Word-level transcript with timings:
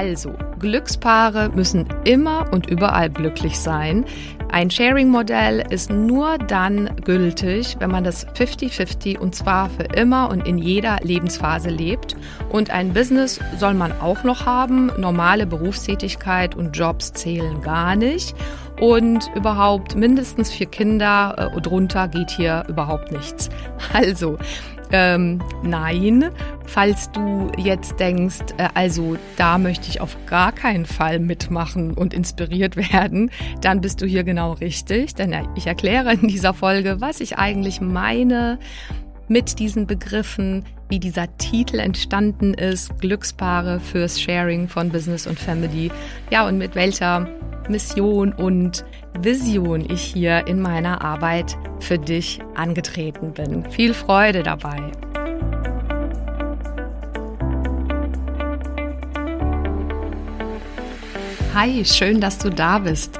Also, 0.00 0.32
Glückspaare 0.58 1.50
müssen 1.54 1.86
immer 2.04 2.50
und 2.54 2.70
überall 2.70 3.10
glücklich 3.10 3.60
sein. 3.60 4.06
Ein 4.50 4.70
Sharing-Modell 4.70 5.62
ist 5.68 5.90
nur 5.90 6.38
dann 6.38 6.88
gültig, 7.04 7.76
wenn 7.80 7.90
man 7.90 8.02
das 8.02 8.26
50-50 8.28 9.18
und 9.18 9.34
zwar 9.34 9.68
für 9.68 9.82
immer 9.82 10.30
und 10.30 10.48
in 10.48 10.56
jeder 10.56 10.96
Lebensphase 11.02 11.68
lebt. 11.68 12.16
Und 12.48 12.70
ein 12.70 12.94
Business 12.94 13.40
soll 13.58 13.74
man 13.74 13.92
auch 14.00 14.24
noch 14.24 14.46
haben. 14.46 14.90
Normale 14.96 15.44
Berufstätigkeit 15.46 16.54
und 16.54 16.74
Jobs 16.74 17.12
zählen 17.12 17.60
gar 17.60 17.94
nicht. 17.94 18.34
Und 18.80 19.30
überhaupt 19.34 19.96
mindestens 19.96 20.50
vier 20.50 20.68
Kinder 20.68 21.52
äh, 21.54 21.60
drunter 21.60 22.08
geht 22.08 22.30
hier 22.30 22.64
überhaupt 22.68 23.12
nichts. 23.12 23.50
Also, 23.92 24.38
ähm, 24.92 25.40
nein, 25.62 26.30
falls 26.66 27.10
du 27.12 27.50
jetzt 27.56 27.98
denkst, 28.00 28.54
äh, 28.56 28.68
also 28.74 29.16
da 29.36 29.58
möchte 29.58 29.88
ich 29.88 30.00
auf 30.00 30.16
gar 30.26 30.52
keinen 30.52 30.86
Fall 30.86 31.18
mitmachen 31.18 31.94
und 31.94 32.14
inspiriert 32.14 32.76
werden, 32.92 33.30
dann 33.60 33.80
bist 33.80 34.00
du 34.02 34.06
hier 34.06 34.24
genau 34.24 34.52
richtig, 34.52 35.14
denn 35.14 35.34
ich 35.54 35.66
erkläre 35.66 36.14
in 36.14 36.28
dieser 36.28 36.54
Folge, 36.54 37.00
was 37.00 37.20
ich 37.20 37.38
eigentlich 37.38 37.80
meine 37.80 38.58
mit 39.30 39.60
diesen 39.60 39.86
Begriffen, 39.86 40.64
wie 40.88 40.98
dieser 40.98 41.36
Titel 41.38 41.78
entstanden 41.78 42.52
ist, 42.52 42.98
Glückspaare 42.98 43.78
fürs 43.78 44.20
Sharing 44.20 44.66
von 44.66 44.90
Business 44.90 45.28
und 45.28 45.38
Family, 45.38 45.92
ja 46.30 46.48
und 46.48 46.58
mit 46.58 46.74
welcher 46.74 47.28
Mission 47.68 48.32
und 48.32 48.84
Vision 49.20 49.88
ich 49.88 50.02
hier 50.02 50.48
in 50.48 50.60
meiner 50.60 51.02
Arbeit 51.02 51.56
für 51.78 51.96
dich 51.96 52.40
angetreten 52.56 53.32
bin. 53.32 53.70
Viel 53.70 53.94
Freude 53.94 54.42
dabei. 54.42 54.90
Hi, 61.54 61.84
schön, 61.84 62.20
dass 62.20 62.38
du 62.38 62.50
da 62.50 62.80
bist. 62.80 63.19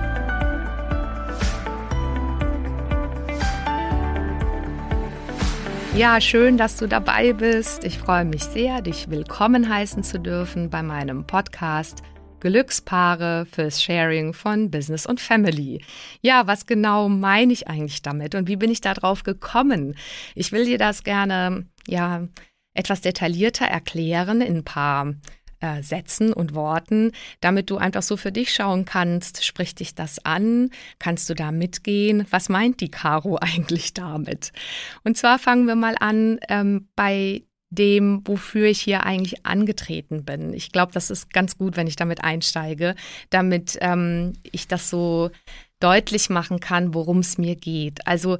Ja, 5.95 6.21
schön, 6.21 6.57
dass 6.57 6.77
du 6.77 6.87
dabei 6.87 7.33
bist. 7.33 7.83
Ich 7.83 7.97
freue 7.97 8.23
mich 8.23 8.43
sehr, 8.43 8.81
dich 8.81 9.09
willkommen 9.09 9.67
heißen 9.67 10.03
zu 10.03 10.19
dürfen 10.19 10.69
bei 10.69 10.81
meinem 10.81 11.27
Podcast 11.27 12.01
Glückspaare 12.39 13.45
fürs 13.45 13.83
Sharing 13.83 14.33
von 14.33 14.71
Business 14.71 15.05
und 15.05 15.19
Family. 15.19 15.83
Ja, 16.21 16.47
was 16.47 16.65
genau 16.65 17.09
meine 17.09 17.51
ich 17.51 17.67
eigentlich 17.67 18.01
damit 18.01 18.35
und 18.35 18.47
wie 18.47 18.55
bin 18.55 18.71
ich 18.71 18.79
darauf 18.79 19.23
gekommen? 19.23 19.95
Ich 20.33 20.53
will 20.53 20.63
dir 20.63 20.77
das 20.77 21.03
gerne, 21.03 21.67
ja, 21.85 22.25
etwas 22.73 23.01
detaillierter 23.01 23.65
erklären 23.65 24.39
in 24.39 24.57
ein 24.57 24.63
paar 24.63 25.13
äh, 25.61 25.81
Sätzen 25.81 26.33
und 26.33 26.53
Worten, 26.53 27.11
damit 27.39 27.69
du 27.69 27.77
einfach 27.77 28.01
so 28.01 28.17
für 28.17 28.31
dich 28.31 28.53
schauen 28.53 28.85
kannst, 28.85 29.45
spricht 29.45 29.79
dich 29.79 29.95
das 29.95 30.23
an? 30.25 30.69
Kannst 30.99 31.29
du 31.29 31.33
da 31.33 31.51
mitgehen? 31.51 32.25
Was 32.29 32.49
meint 32.49 32.81
die 32.81 32.91
Caro 32.91 33.37
eigentlich 33.41 33.93
damit? 33.93 34.51
Und 35.03 35.17
zwar 35.17 35.39
fangen 35.39 35.67
wir 35.67 35.75
mal 35.75 35.95
an 35.99 36.39
ähm, 36.49 36.87
bei 36.95 37.43
dem, 37.71 38.21
wofür 38.25 38.67
ich 38.67 38.81
hier 38.81 39.05
eigentlich 39.05 39.45
angetreten 39.45 40.25
bin. 40.25 40.53
Ich 40.53 40.71
glaube, 40.71 40.91
das 40.91 41.09
ist 41.09 41.31
ganz 41.31 41.57
gut, 41.57 41.77
wenn 41.77 41.87
ich 41.87 41.95
damit 41.95 42.23
einsteige, 42.23 42.95
damit 43.29 43.77
ähm, 43.79 44.33
ich 44.51 44.67
das 44.67 44.89
so 44.89 45.31
deutlich 45.79 46.29
machen 46.29 46.59
kann, 46.59 46.93
worum 46.93 47.19
es 47.19 47.37
mir 47.37 47.55
geht. 47.55 48.05
Also 48.05 48.37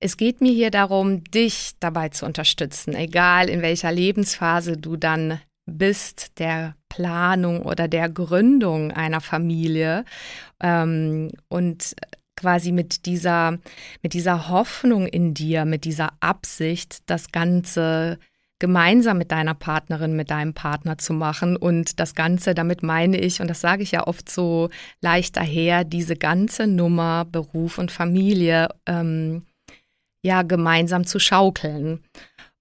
es 0.00 0.16
geht 0.16 0.40
mir 0.40 0.52
hier 0.52 0.70
darum, 0.70 1.24
dich 1.24 1.72
dabei 1.80 2.10
zu 2.10 2.26
unterstützen, 2.26 2.94
egal 2.94 3.48
in 3.48 3.62
welcher 3.62 3.90
Lebensphase 3.90 4.76
du 4.76 4.96
dann 4.96 5.40
bist 5.66 6.38
der 6.38 6.74
Planung 6.88 7.62
oder 7.62 7.88
der 7.88 8.08
Gründung 8.08 8.90
einer 8.92 9.20
Familie 9.20 10.04
ähm, 10.60 11.30
und 11.48 11.94
quasi 12.36 12.72
mit 12.72 13.06
dieser, 13.06 13.58
mit 14.02 14.14
dieser 14.14 14.48
Hoffnung 14.48 15.06
in 15.06 15.32
dir, 15.34 15.64
mit 15.64 15.84
dieser 15.84 16.10
Absicht, 16.20 16.98
das 17.06 17.30
Ganze 17.30 18.18
gemeinsam 18.58 19.18
mit 19.18 19.32
deiner 19.32 19.54
Partnerin, 19.54 20.14
mit 20.14 20.30
deinem 20.30 20.54
Partner 20.54 20.96
zu 20.96 21.12
machen. 21.12 21.56
Und 21.56 21.98
das 21.98 22.14
Ganze, 22.14 22.54
damit 22.54 22.82
meine 22.84 23.18
ich, 23.18 23.40
und 23.40 23.48
das 23.48 23.60
sage 23.60 23.82
ich 23.82 23.90
ja 23.90 24.06
oft 24.06 24.30
so 24.30 24.70
leicht 25.00 25.36
daher, 25.36 25.82
diese 25.82 26.14
ganze 26.14 26.68
Nummer 26.68 27.24
Beruf 27.24 27.78
und 27.78 27.90
Familie 27.90 28.68
ähm, 28.86 29.42
ja 30.22 30.42
gemeinsam 30.42 31.04
zu 31.06 31.18
schaukeln. 31.18 32.04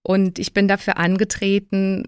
Und 0.03 0.39
ich 0.39 0.53
bin 0.53 0.67
dafür 0.67 0.97
angetreten 0.97 2.03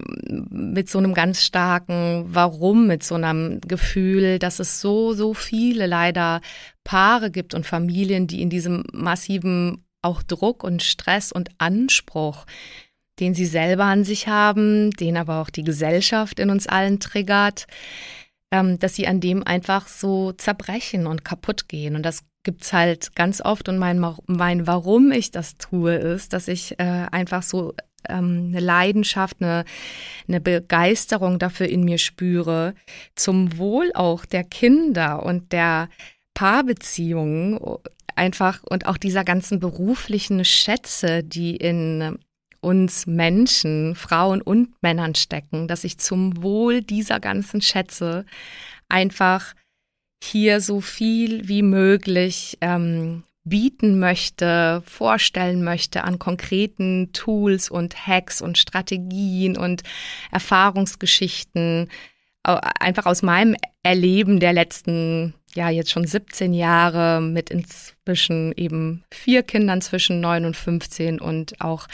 mit 0.50 0.88
so 0.90 0.98
einem 0.98 1.14
ganz 1.14 1.44
starken 1.44 2.24
Warum, 2.26 2.88
mit 2.88 3.04
so 3.04 3.14
einem 3.14 3.60
Gefühl, 3.60 4.40
dass 4.40 4.58
es 4.58 4.80
so, 4.80 5.12
so 5.12 5.32
viele 5.32 5.86
leider 5.86 6.40
Paare 6.82 7.30
gibt 7.30 7.54
und 7.54 7.66
Familien, 7.66 8.26
die 8.26 8.42
in 8.42 8.50
diesem 8.50 8.82
massiven 8.92 9.84
auch 10.02 10.22
Druck 10.22 10.64
und 10.64 10.82
Stress 10.82 11.30
und 11.30 11.50
Anspruch, 11.58 12.46
den 13.20 13.34
sie 13.34 13.46
selber 13.46 13.84
an 13.84 14.04
sich 14.04 14.26
haben, 14.26 14.90
den 14.90 15.16
aber 15.16 15.40
auch 15.40 15.50
die 15.50 15.64
Gesellschaft 15.64 16.40
in 16.40 16.50
uns 16.50 16.66
allen 16.66 16.98
triggert, 16.98 17.66
ähm, 18.50 18.78
dass 18.80 18.96
sie 18.96 19.06
an 19.06 19.20
dem 19.20 19.46
einfach 19.46 19.86
so 19.86 20.32
zerbrechen 20.32 21.06
und 21.06 21.24
kaputt 21.24 21.68
gehen. 21.68 21.94
Und 21.94 22.02
das 22.02 22.24
gibt's 22.44 22.72
halt 22.72 23.16
ganz 23.16 23.40
oft 23.40 23.68
und 23.68 23.78
mein, 23.78 24.04
mein 24.26 24.66
Warum 24.66 25.10
ich 25.10 25.30
das 25.30 25.56
tue, 25.56 25.94
ist, 25.94 26.32
dass 26.32 26.48
ich 26.48 26.78
äh, 26.78 27.06
einfach 27.10 27.42
so 27.42 27.74
ähm, 28.08 28.48
eine 28.50 28.60
Leidenschaft, 28.60 29.38
eine, 29.40 29.64
eine 30.28 30.40
Begeisterung 30.40 31.38
dafür 31.38 31.68
in 31.68 31.84
mir 31.84 31.98
spüre, 31.98 32.74
zum 33.14 33.58
Wohl 33.58 33.90
auch 33.94 34.24
der 34.24 34.44
Kinder 34.44 35.24
und 35.24 35.52
der 35.52 35.88
Paarbeziehungen 36.34 37.58
einfach 38.16 38.62
und 38.64 38.86
auch 38.86 38.96
dieser 38.96 39.24
ganzen 39.24 39.60
beruflichen 39.60 40.44
Schätze, 40.44 41.22
die 41.22 41.56
in 41.56 42.18
uns 42.60 43.06
Menschen, 43.06 43.94
Frauen 43.94 44.40
und 44.40 44.82
Männern 44.82 45.14
stecken, 45.14 45.68
dass 45.68 45.84
ich 45.84 45.98
zum 45.98 46.42
Wohl 46.42 46.80
dieser 46.80 47.20
ganzen 47.20 47.60
Schätze 47.60 48.24
einfach 48.88 49.54
hier 50.24 50.60
so 50.60 50.80
viel 50.80 51.48
wie 51.48 51.62
möglich 51.62 52.58
ähm, 52.60 53.24
bieten 53.44 53.98
möchte, 53.98 54.82
vorstellen 54.86 55.62
möchte 55.62 56.04
an 56.04 56.18
konkreten 56.18 57.12
Tools 57.12 57.70
und 57.70 58.06
Hacks 58.06 58.40
und 58.40 58.56
Strategien 58.56 59.56
und 59.56 59.82
Erfahrungsgeschichten, 60.30 61.88
einfach 62.42 63.06
aus 63.06 63.22
meinem 63.22 63.56
Erleben 63.82 64.40
der 64.40 64.52
letzten 64.52 65.34
ja 65.54 65.70
jetzt 65.70 65.90
schon 65.90 66.06
17 66.06 66.52
Jahre 66.52 67.20
mit 67.20 67.50
inzwischen 67.50 68.52
eben 68.56 69.04
vier 69.12 69.42
Kindern 69.42 69.80
zwischen 69.80 70.20
9 70.20 70.44
und 70.44 70.56
15 70.56 71.20
und 71.20 71.60
auch 71.60 71.86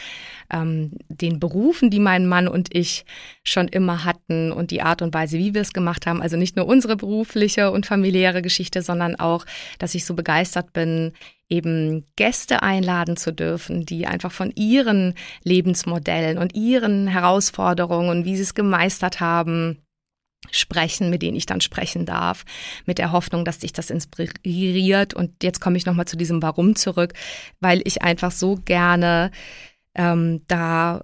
ähm, 0.51 0.91
den 1.09 1.39
Berufen, 1.39 1.89
die 1.89 1.99
mein 1.99 2.27
Mann 2.27 2.47
und 2.47 2.75
ich 2.75 3.05
schon 3.43 3.67
immer 3.67 4.03
hatten 4.03 4.51
und 4.51 4.71
die 4.71 4.81
Art 4.81 5.01
und 5.01 5.13
Weise, 5.13 5.37
wie 5.37 5.53
wir 5.53 5.61
es 5.61 5.73
gemacht 5.73 6.07
haben. 6.07 6.21
Also 6.21 6.37
nicht 6.37 6.55
nur 6.55 6.65
unsere 6.65 6.95
berufliche 6.95 7.71
und 7.71 7.85
familiäre 7.85 8.41
Geschichte, 8.41 8.81
sondern 8.81 9.15
auch, 9.15 9.45
dass 9.79 9.95
ich 9.95 10.05
so 10.05 10.13
begeistert 10.13 10.73
bin, 10.73 11.13
eben 11.49 12.05
Gäste 12.15 12.63
einladen 12.63 13.17
zu 13.17 13.33
dürfen, 13.33 13.85
die 13.85 14.07
einfach 14.07 14.31
von 14.31 14.51
ihren 14.55 15.13
Lebensmodellen 15.43 16.37
und 16.37 16.55
ihren 16.55 17.07
Herausforderungen, 17.07 18.25
wie 18.25 18.37
sie 18.37 18.43
es 18.43 18.53
gemeistert 18.53 19.19
haben, 19.19 19.77
sprechen, 20.49 21.09
mit 21.09 21.21
denen 21.21 21.37
ich 21.37 21.45
dann 21.45 21.61
sprechen 21.61 22.05
darf, 22.05 22.43
mit 22.85 22.97
der 22.97 23.11
Hoffnung, 23.11 23.45
dass 23.45 23.59
dich 23.59 23.73
das 23.73 23.89
inspiriert. 23.89 25.13
Und 25.13 25.43
jetzt 25.43 25.61
komme 25.61 25.77
ich 25.77 25.85
nochmal 25.85 26.07
zu 26.07 26.17
diesem 26.17 26.41
Warum 26.41 26.75
zurück, 26.75 27.13
weil 27.59 27.81
ich 27.85 28.01
einfach 28.01 28.31
so 28.31 28.55
gerne 28.55 29.31
ähm, 29.95 30.41
da 30.47 31.01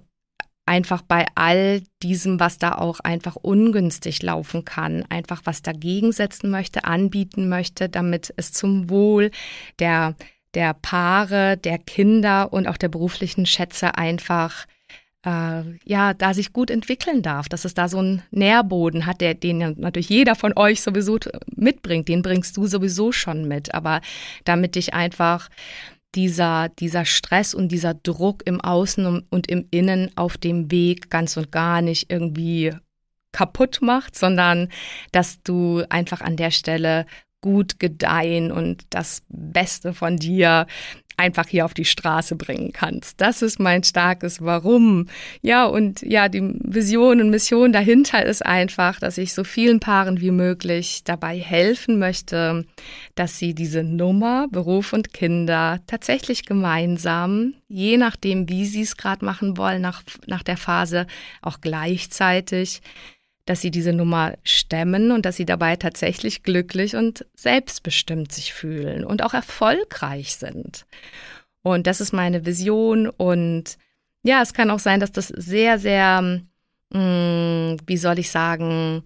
einfach 0.66 1.00
bei 1.00 1.26
all 1.34 1.82
diesem, 2.02 2.40
was 2.40 2.58
da 2.58 2.72
auch 2.72 3.00
einfach 3.00 3.36
ungünstig 3.36 4.22
laufen 4.22 4.66
kann, 4.66 5.04
einfach 5.08 5.40
was 5.44 5.62
dagegen 5.62 6.12
setzen 6.12 6.50
möchte, 6.50 6.84
anbieten 6.84 7.48
möchte, 7.48 7.88
damit 7.88 8.34
es 8.36 8.52
zum 8.52 8.90
Wohl 8.90 9.30
der, 9.78 10.14
der 10.54 10.74
Paare, 10.74 11.56
der 11.56 11.78
Kinder 11.78 12.52
und 12.52 12.66
auch 12.66 12.76
der 12.76 12.88
beruflichen 12.88 13.46
Schätze 13.46 13.96
einfach 13.96 14.66
äh, 15.28 15.62
ja, 15.84 16.14
da 16.14 16.32
sich 16.32 16.52
gut 16.52 16.70
entwickeln 16.70 17.22
darf, 17.22 17.48
dass 17.48 17.64
es 17.64 17.74
da 17.74 17.88
so 17.88 17.98
einen 17.98 18.22
Nährboden 18.30 19.04
hat, 19.04 19.20
der, 19.20 19.34
den 19.34 19.58
natürlich 19.76 20.08
jeder 20.08 20.34
von 20.34 20.56
euch 20.56 20.80
sowieso 20.80 21.18
mitbringt, 21.54 22.08
den 22.08 22.22
bringst 22.22 22.56
du 22.56 22.66
sowieso 22.66 23.12
schon 23.12 23.46
mit, 23.46 23.74
aber 23.74 24.00
damit 24.44 24.74
dich 24.74 24.94
einfach 24.94 25.48
dieser, 26.14 26.70
dieser 26.70 27.04
Stress 27.04 27.52
und 27.52 27.70
dieser 27.70 27.92
Druck 27.92 28.42
im 28.46 28.60
Außen 28.60 29.26
und 29.28 29.50
im 29.50 29.66
Innen 29.70 30.10
auf 30.16 30.38
dem 30.38 30.70
Weg 30.70 31.10
ganz 31.10 31.36
und 31.36 31.52
gar 31.52 31.82
nicht 31.82 32.10
irgendwie 32.10 32.72
kaputt 33.32 33.80
macht, 33.82 34.16
sondern 34.16 34.68
dass 35.12 35.42
du 35.42 35.82
einfach 35.90 36.22
an 36.22 36.36
der 36.36 36.50
Stelle 36.50 37.04
gut 37.42 37.78
gedeihen 37.78 38.50
und 38.50 38.84
das 38.90 39.22
Beste 39.28 39.92
von 39.92 40.16
dir 40.16 40.66
einfach 41.18 41.48
hier 41.48 41.64
auf 41.64 41.74
die 41.74 41.84
Straße 41.84 42.36
bringen 42.36 42.72
kannst. 42.72 43.20
Das 43.20 43.42
ist 43.42 43.58
mein 43.58 43.82
starkes 43.82 44.40
Warum. 44.40 45.06
Ja, 45.42 45.66
und 45.66 46.02
ja, 46.02 46.28
die 46.28 46.54
Vision 46.60 47.20
und 47.20 47.30
Mission 47.30 47.72
dahinter 47.72 48.24
ist 48.24 48.46
einfach, 48.46 49.00
dass 49.00 49.18
ich 49.18 49.34
so 49.34 49.44
vielen 49.44 49.80
Paaren 49.80 50.20
wie 50.20 50.30
möglich 50.30 51.02
dabei 51.04 51.38
helfen 51.38 51.98
möchte, 51.98 52.64
dass 53.16 53.38
sie 53.38 53.54
diese 53.54 53.82
Nummer 53.82 54.46
Beruf 54.50 54.92
und 54.92 55.12
Kinder 55.12 55.80
tatsächlich 55.86 56.46
gemeinsam, 56.46 57.54
je 57.66 57.96
nachdem, 57.96 58.48
wie 58.48 58.64
sie 58.64 58.82
es 58.82 58.96
gerade 58.96 59.24
machen 59.24 59.56
wollen, 59.56 59.82
nach, 59.82 60.02
nach 60.26 60.44
der 60.44 60.56
Phase 60.56 61.06
auch 61.42 61.60
gleichzeitig 61.60 62.80
dass 63.48 63.62
sie 63.62 63.70
diese 63.70 63.94
Nummer 63.94 64.34
stemmen 64.44 65.10
und 65.10 65.24
dass 65.24 65.36
sie 65.36 65.46
dabei 65.46 65.76
tatsächlich 65.76 66.42
glücklich 66.42 66.94
und 66.94 67.24
selbstbestimmt 67.34 68.30
sich 68.30 68.52
fühlen 68.52 69.04
und 69.04 69.22
auch 69.22 69.32
erfolgreich 69.32 70.36
sind. 70.36 70.84
Und 71.62 71.86
das 71.86 72.02
ist 72.02 72.12
meine 72.12 72.44
Vision. 72.44 73.08
Und 73.08 73.78
ja, 74.22 74.42
es 74.42 74.52
kann 74.52 74.70
auch 74.70 74.78
sein, 74.78 75.00
dass 75.00 75.12
das 75.12 75.28
sehr, 75.28 75.78
sehr, 75.78 76.40
mh, 76.92 76.98
mm, 76.98 77.76
wie 77.86 77.96
soll 77.96 78.18
ich 78.18 78.30
sagen, 78.30 79.02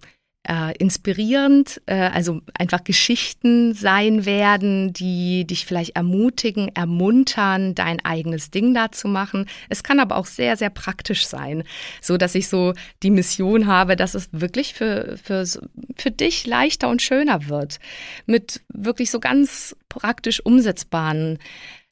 äh, 0.47 0.75
inspirierend, 0.77 1.81
äh, 1.85 1.95
also 1.95 2.41
einfach 2.57 2.83
Geschichten 2.83 3.73
sein 3.73 4.25
werden, 4.25 4.91
die 4.91 5.45
dich 5.45 5.65
vielleicht 5.65 5.95
ermutigen, 5.95 6.69
ermuntern, 6.75 7.75
dein 7.75 8.03
eigenes 8.03 8.51
Ding 8.51 8.73
da 8.73 8.91
zu 8.91 9.07
machen. 9.07 9.47
Es 9.69 9.83
kann 9.83 9.99
aber 9.99 10.17
auch 10.17 10.25
sehr, 10.25 10.57
sehr 10.57 10.69
praktisch 10.69 11.27
sein, 11.27 11.63
so 12.01 12.17
dass 12.17 12.35
ich 12.35 12.49
so 12.49 12.73
die 13.03 13.11
Mission 13.11 13.67
habe, 13.67 13.95
dass 13.95 14.15
es 14.15 14.29
wirklich 14.33 14.73
für, 14.73 15.17
für, 15.23 15.45
für 15.95 16.11
dich 16.11 16.45
leichter 16.45 16.89
und 16.89 17.01
schöner 17.01 17.47
wird. 17.47 17.79
Mit 18.25 18.61
wirklich 18.67 19.11
so 19.11 19.21
ganz 19.21 19.75
praktisch 19.87 20.41
umsetzbaren 20.45 21.39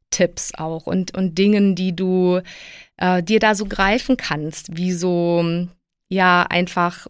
Tipps 0.09 0.53
auch 0.55 0.87
und, 0.87 1.15
und 1.15 1.37
Dingen, 1.37 1.75
die 1.75 1.95
du 1.95 2.41
äh, 2.97 3.23
dir 3.23 3.39
da 3.39 3.55
so 3.55 3.65
greifen 3.65 4.17
kannst, 4.17 4.75
wie 4.75 4.91
so 4.91 5.67
ja 6.09 6.45
einfach 6.49 7.07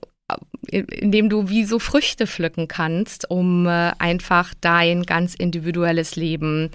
indem 0.69 1.29
du 1.29 1.49
wie 1.49 1.63
so 1.63 1.79
Früchte 1.79 2.27
pflücken 2.27 2.67
kannst, 2.67 3.29
um 3.29 3.65
äh, 3.65 3.91
einfach 3.97 4.53
dein 4.61 5.03
ganz 5.03 5.33
individuelles 5.33 6.15
Leben 6.15 6.69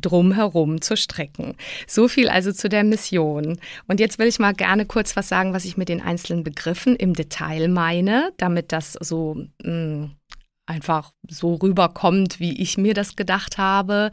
drumherum 0.00 0.80
zu 0.80 0.96
strecken. 0.96 1.54
So 1.86 2.08
viel 2.08 2.28
also 2.28 2.52
zu 2.52 2.68
der 2.68 2.84
Mission. 2.84 3.58
Und 3.86 4.00
jetzt 4.00 4.18
will 4.18 4.28
ich 4.28 4.38
mal 4.38 4.54
gerne 4.54 4.86
kurz 4.86 5.16
was 5.16 5.28
sagen, 5.28 5.52
was 5.52 5.64
ich 5.64 5.76
mit 5.76 5.88
den 5.88 6.00
einzelnen 6.00 6.44
Begriffen 6.44 6.96
im 6.96 7.14
Detail 7.14 7.68
meine, 7.68 8.32
damit 8.36 8.72
das 8.72 8.92
so 8.92 9.46
mh, 9.62 9.72
mm, 9.72 10.17
einfach 10.68 11.12
so 11.26 11.54
rüberkommt, 11.54 12.40
wie 12.40 12.60
ich 12.60 12.76
mir 12.76 12.94
das 12.94 13.16
gedacht 13.16 13.58
habe. 13.58 14.10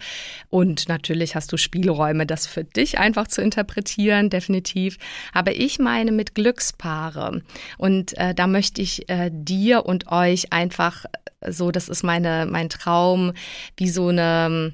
Und 0.49 0.87
natürlich 0.87 1.35
hast 1.35 1.51
du 1.51 1.57
Spielräume, 1.57 2.25
das 2.25 2.47
für 2.47 2.63
dich 2.63 2.97
einfach 2.97 3.27
zu 3.27 3.41
interpretieren, 3.41 4.29
definitiv. 4.29 4.97
Aber 5.33 5.55
ich 5.55 5.79
meine 5.79 6.11
mit 6.11 6.33
Glückspaare. 6.33 7.41
Und 7.77 8.17
äh, 8.17 8.33
da 8.33 8.47
möchte 8.47 8.81
ich 8.81 9.09
äh, 9.09 9.29
dir 9.33 9.85
und 9.85 10.11
euch 10.11 10.53
einfach 10.53 11.05
so, 11.47 11.71
das 11.71 11.89
ist 11.89 12.03
meine, 12.03 12.47
mein 12.49 12.69
Traum, 12.69 13.33
wie 13.77 13.89
so 13.89 14.07
eine 14.07 14.73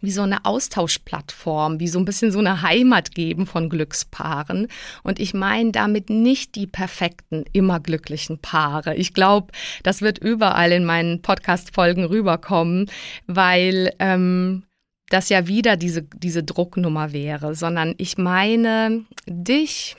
wie 0.00 0.10
so 0.10 0.22
eine 0.22 0.44
Austauschplattform, 0.44 1.80
wie 1.80 1.88
so 1.88 1.98
ein 1.98 2.04
bisschen 2.04 2.32
so 2.32 2.38
eine 2.38 2.62
Heimat 2.62 3.14
geben 3.14 3.46
von 3.46 3.68
Glückspaaren. 3.68 4.68
Und 5.02 5.20
ich 5.20 5.34
meine 5.34 5.72
damit 5.72 6.10
nicht 6.10 6.54
die 6.54 6.66
perfekten, 6.66 7.44
immer 7.52 7.80
glücklichen 7.80 8.38
Paare. 8.38 8.94
Ich 8.96 9.14
glaube, 9.14 9.52
das 9.82 10.02
wird 10.02 10.18
überall 10.18 10.72
in 10.72 10.84
meinen 10.84 11.22
Podcast-Folgen 11.22 12.04
rüberkommen, 12.04 12.90
weil 13.26 13.92
ähm, 13.98 14.64
das 15.10 15.28
ja 15.28 15.46
wieder 15.46 15.76
diese, 15.76 16.02
diese 16.02 16.42
Drucknummer 16.42 17.12
wäre, 17.12 17.54
sondern 17.54 17.94
ich 17.98 18.16
meine 18.16 19.04
dich 19.26 19.96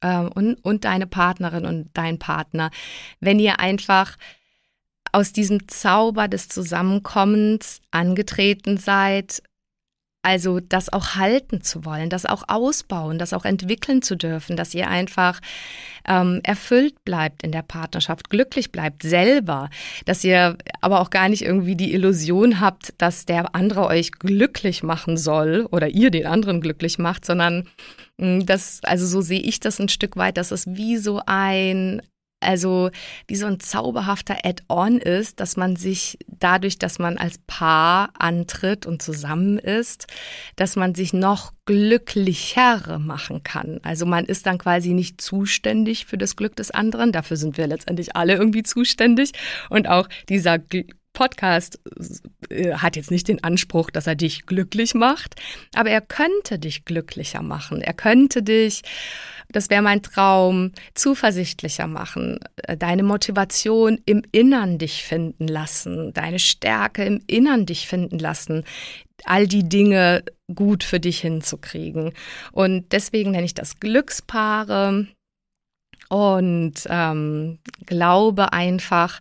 äh, 0.00 0.18
und, 0.18 0.54
und 0.62 0.84
deine 0.84 1.06
Partnerin 1.06 1.64
und 1.64 1.90
dein 1.94 2.18
Partner, 2.18 2.70
wenn 3.20 3.38
ihr 3.38 3.60
einfach 3.60 4.16
aus 5.12 5.32
diesem 5.32 5.68
Zauber 5.68 6.28
des 6.28 6.48
Zusammenkommens 6.48 7.80
angetreten 7.90 8.76
seid, 8.76 9.42
also 10.22 10.60
das 10.60 10.92
auch 10.92 11.14
halten 11.14 11.62
zu 11.62 11.84
wollen, 11.86 12.10
das 12.10 12.26
auch 12.26 12.44
ausbauen, 12.48 13.18
das 13.18 13.32
auch 13.32 13.46
entwickeln 13.46 14.02
zu 14.02 14.16
dürfen, 14.16 14.56
dass 14.56 14.74
ihr 14.74 14.88
einfach 14.88 15.40
ähm, 16.06 16.40
erfüllt 16.42 17.04
bleibt 17.04 17.42
in 17.42 17.52
der 17.52 17.62
Partnerschaft, 17.62 18.28
glücklich 18.28 18.70
bleibt 18.70 19.02
selber, 19.02 19.70
dass 20.04 20.22
ihr 20.22 20.58
aber 20.82 21.00
auch 21.00 21.08
gar 21.08 21.30
nicht 21.30 21.42
irgendwie 21.42 21.74
die 21.74 21.94
Illusion 21.94 22.60
habt, 22.60 22.92
dass 22.98 23.24
der 23.24 23.54
andere 23.54 23.86
euch 23.86 24.12
glücklich 24.12 24.82
machen 24.82 25.16
soll 25.16 25.66
oder 25.70 25.88
ihr 25.88 26.10
den 26.10 26.26
anderen 26.26 26.60
glücklich 26.60 26.98
macht, 26.98 27.24
sondern 27.24 27.66
mm, 28.18 28.40
das, 28.44 28.80
also 28.82 29.06
so 29.06 29.22
sehe 29.22 29.40
ich 29.40 29.58
das 29.58 29.78
ein 29.78 29.88
Stück 29.88 30.16
weit, 30.16 30.36
dass 30.36 30.50
es 30.50 30.66
wie 30.66 30.98
so 30.98 31.22
ein 31.24 32.02
also 32.40 32.90
wie 33.26 33.36
so 33.36 33.46
ein 33.46 33.60
zauberhafter 33.60 34.38
Add-on 34.44 34.98
ist, 34.98 35.40
dass 35.40 35.56
man 35.56 35.76
sich 35.76 36.18
dadurch, 36.26 36.78
dass 36.78 36.98
man 36.98 37.18
als 37.18 37.38
Paar 37.46 38.10
antritt 38.18 38.86
und 38.86 39.02
zusammen 39.02 39.58
ist, 39.58 40.06
dass 40.56 40.76
man 40.76 40.94
sich 40.94 41.12
noch 41.12 41.52
glücklicher 41.66 42.98
machen 42.98 43.42
kann. 43.42 43.78
Also 43.82 44.06
man 44.06 44.24
ist 44.24 44.46
dann 44.46 44.58
quasi 44.58 44.94
nicht 44.94 45.20
zuständig 45.20 46.06
für 46.06 46.18
das 46.18 46.34
Glück 46.34 46.56
des 46.56 46.70
anderen, 46.70 47.12
dafür 47.12 47.36
sind 47.36 47.58
wir 47.58 47.66
letztendlich 47.66 48.16
alle 48.16 48.34
irgendwie 48.34 48.62
zuständig 48.62 49.32
und 49.68 49.88
auch 49.88 50.08
dieser 50.28 50.58
Podcast 51.12 51.80
äh, 52.50 52.74
hat 52.74 52.96
jetzt 52.96 53.10
nicht 53.10 53.28
den 53.28 53.42
Anspruch, 53.42 53.90
dass 53.90 54.06
er 54.06 54.14
dich 54.14 54.46
glücklich 54.46 54.94
macht, 54.94 55.34
aber 55.74 55.90
er 55.90 56.00
könnte 56.00 56.58
dich 56.58 56.84
glücklicher 56.84 57.42
machen. 57.42 57.82
Er 57.82 57.94
könnte 57.94 58.42
dich 58.42 58.82
das 59.52 59.70
wäre 59.70 59.82
mein 59.82 60.02
Traum, 60.02 60.72
zuversichtlicher 60.94 61.86
machen, 61.86 62.38
äh, 62.56 62.76
deine 62.76 63.02
Motivation 63.02 63.98
im 64.06 64.22
Innern 64.32 64.78
dich 64.78 65.04
finden 65.04 65.48
lassen, 65.48 66.12
deine 66.12 66.38
Stärke 66.38 67.04
im 67.04 67.22
Innern 67.26 67.66
dich 67.66 67.86
finden 67.86 68.18
lassen, 68.18 68.64
all 69.24 69.46
die 69.46 69.68
Dinge 69.68 70.24
gut 70.54 70.84
für 70.84 71.00
dich 71.00 71.20
hinzukriegen. 71.20 72.12
Und 72.52 72.92
deswegen 72.92 73.32
nenne 73.32 73.44
ich 73.44 73.54
das 73.54 73.80
Glückspaare 73.80 75.06
und 76.10 76.74
ähm, 76.88 77.60
glaube 77.86 78.52
einfach, 78.52 79.20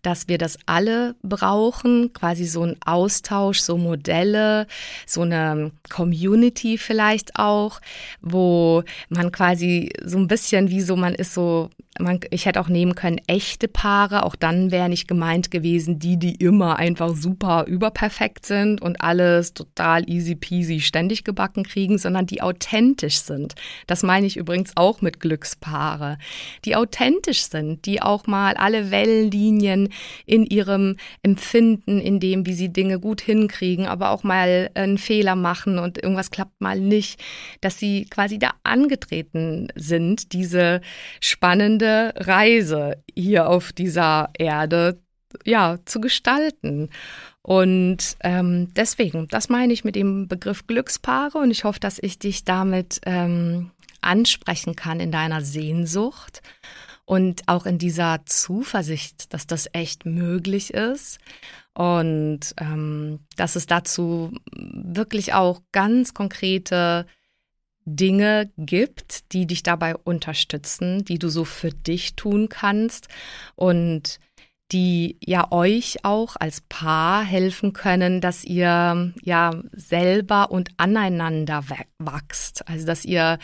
dass 0.00 0.26
wir 0.26 0.38
das 0.38 0.58
alle 0.64 1.14
brauchen, 1.22 2.14
quasi 2.14 2.46
so 2.46 2.62
ein 2.64 2.76
Austausch, 2.84 3.60
so 3.60 3.76
Modelle, 3.76 4.66
so 5.06 5.20
eine 5.20 5.70
Community 5.90 6.78
vielleicht 6.78 7.36
auch, 7.36 7.80
wo 8.22 8.82
man 9.10 9.30
quasi 9.32 9.92
so 10.02 10.16
ein 10.16 10.28
bisschen 10.28 10.70
wie 10.70 10.80
so, 10.80 10.96
man 10.96 11.14
ist 11.14 11.34
so 11.34 11.68
man, 12.00 12.20
ich 12.30 12.46
hätte 12.46 12.60
auch 12.60 12.68
nehmen 12.68 12.94
können 12.94 13.20
echte 13.26 13.68
Paare, 13.68 14.24
auch 14.24 14.36
dann 14.36 14.70
wäre 14.70 14.88
nicht 14.88 15.08
gemeint 15.08 15.50
gewesen, 15.50 15.98
die, 15.98 16.18
die 16.18 16.34
immer 16.34 16.78
einfach 16.78 17.14
super 17.14 17.64
überperfekt 17.66 18.46
sind 18.46 18.80
und 18.80 19.00
alles 19.00 19.54
total 19.54 20.08
easy 20.08 20.34
peasy 20.34 20.80
ständig 20.80 21.24
gebacken 21.24 21.64
kriegen, 21.64 21.98
sondern 21.98 22.26
die 22.26 22.42
authentisch 22.42 23.18
sind. 23.18 23.54
Das 23.86 24.02
meine 24.02 24.26
ich 24.26 24.36
übrigens 24.36 24.72
auch 24.76 25.02
mit 25.02 25.20
Glückspaare. 25.20 26.18
Die 26.64 26.76
authentisch 26.76 27.44
sind, 27.44 27.86
die 27.86 28.00
auch 28.02 28.26
mal 28.26 28.54
alle 28.54 28.90
Wellenlinien 28.90 29.88
in 30.26 30.46
ihrem 30.46 30.96
Empfinden, 31.22 32.00
in 32.00 32.20
dem, 32.20 32.46
wie 32.46 32.54
sie 32.54 32.72
Dinge 32.72 32.98
gut 32.98 33.20
hinkriegen, 33.20 33.86
aber 33.86 34.10
auch 34.10 34.22
mal 34.22 34.70
einen 34.74 34.98
Fehler 34.98 35.36
machen 35.36 35.78
und 35.78 36.02
irgendwas 36.02 36.30
klappt 36.30 36.60
mal 36.60 36.80
nicht, 36.80 37.20
dass 37.60 37.78
sie 37.78 38.06
quasi 38.06 38.38
da 38.38 38.52
angetreten 38.62 39.68
sind, 39.74 40.32
diese 40.32 40.80
spannende 41.20 41.89
Reise 42.16 43.02
hier 43.14 43.48
auf 43.48 43.72
dieser 43.72 44.30
Erde 44.38 45.00
ja 45.44 45.78
zu 45.84 46.00
gestalten. 46.00 46.90
Und 47.42 48.16
ähm, 48.20 48.72
deswegen, 48.74 49.28
das 49.28 49.48
meine 49.48 49.72
ich 49.72 49.84
mit 49.84 49.96
dem 49.96 50.28
Begriff 50.28 50.66
Glückspaare 50.66 51.38
und 51.38 51.50
ich 51.50 51.64
hoffe, 51.64 51.80
dass 51.80 51.98
ich 52.00 52.18
dich 52.18 52.44
damit 52.44 53.00
ähm, 53.06 53.70
ansprechen 54.02 54.76
kann 54.76 55.00
in 55.00 55.12
deiner 55.12 55.42
Sehnsucht 55.42 56.42
und 57.04 57.48
auch 57.48 57.66
in 57.66 57.78
dieser 57.78 58.20
Zuversicht, 58.26 59.32
dass 59.32 59.46
das 59.46 59.68
echt 59.72 60.06
möglich 60.06 60.72
ist 60.74 61.18
und 61.74 62.40
ähm, 62.58 63.20
dass 63.36 63.56
es 63.56 63.66
dazu 63.66 64.32
wirklich 64.52 65.34
auch 65.34 65.62
ganz 65.72 66.14
konkrete 66.14 67.06
Dinge 67.84 68.50
gibt, 68.56 69.32
die 69.32 69.46
dich 69.46 69.62
dabei 69.62 69.96
unterstützen, 69.96 71.04
die 71.04 71.18
du 71.18 71.28
so 71.28 71.44
für 71.44 71.70
dich 71.70 72.14
tun 72.14 72.48
kannst 72.48 73.08
und 73.56 74.18
die 74.72 75.18
ja 75.24 75.50
euch 75.50 76.04
auch 76.04 76.36
als 76.38 76.60
Paar 76.60 77.24
helfen 77.24 77.72
können, 77.72 78.20
dass 78.20 78.44
ihr 78.44 79.12
ja 79.22 79.50
selber 79.72 80.50
und 80.50 80.70
aneinander 80.76 81.64
wachst. 81.98 82.68
Also 82.68 82.86
dass 82.86 83.04
ihr, 83.04 83.38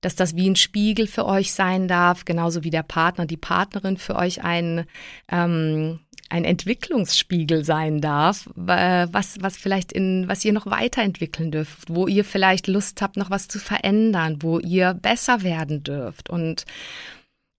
dass 0.00 0.16
das 0.16 0.36
wie 0.36 0.48
ein 0.48 0.56
Spiegel 0.56 1.06
für 1.06 1.26
euch 1.26 1.52
sein 1.52 1.86
darf, 1.86 2.24
genauso 2.24 2.64
wie 2.64 2.70
der 2.70 2.82
Partner, 2.82 3.26
die 3.26 3.36
Partnerin 3.36 3.98
für 3.98 4.16
euch 4.16 4.42
ein 4.42 4.86
ähm, 5.30 6.00
ein 6.30 6.44
Entwicklungsspiegel 6.44 7.64
sein 7.64 8.00
darf, 8.00 8.48
was, 8.54 9.36
was 9.40 9.56
vielleicht 9.56 9.92
in, 9.92 10.26
was 10.26 10.44
ihr 10.44 10.52
noch 10.52 10.66
weiterentwickeln 10.66 11.50
dürft, 11.50 11.88
wo 11.88 12.06
ihr 12.06 12.24
vielleicht 12.24 12.66
Lust 12.66 13.02
habt, 13.02 13.16
noch 13.16 13.30
was 13.30 13.48
zu 13.48 13.58
verändern, 13.58 14.38
wo 14.40 14.58
ihr 14.58 14.94
besser 14.94 15.42
werden 15.42 15.82
dürft. 15.82 16.30
Und, 16.30 16.64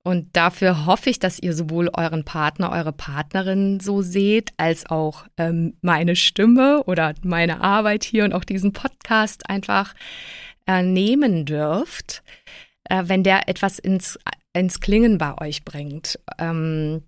und 0.03 0.35
dafür 0.35 0.85
hoffe 0.85 1.09
ich, 1.09 1.19
dass 1.19 1.39
ihr 1.39 1.53
sowohl 1.53 1.89
euren 1.93 2.25
Partner, 2.25 2.71
eure 2.71 2.91
Partnerin 2.91 3.79
so 3.79 4.01
seht, 4.01 4.51
als 4.57 4.85
auch 4.87 5.25
ähm, 5.37 5.77
meine 5.81 6.15
Stimme 6.15 6.83
oder 6.85 7.13
meine 7.23 7.61
Arbeit 7.61 8.03
hier 8.03 8.23
und 8.25 8.33
auch 8.33 8.43
diesen 8.43 8.73
Podcast 8.73 9.49
einfach 9.49 9.93
äh, 10.67 10.81
nehmen 10.81 11.45
dürft, 11.45 12.23
äh, 12.85 13.03
wenn 13.05 13.23
der 13.23 13.47
etwas 13.47 13.77
ins, 13.77 14.19
ins 14.53 14.79
Klingen 14.79 15.17
bei 15.19 15.37
euch 15.39 15.63
bringt. 15.63 16.19
Ähm, 16.39 17.03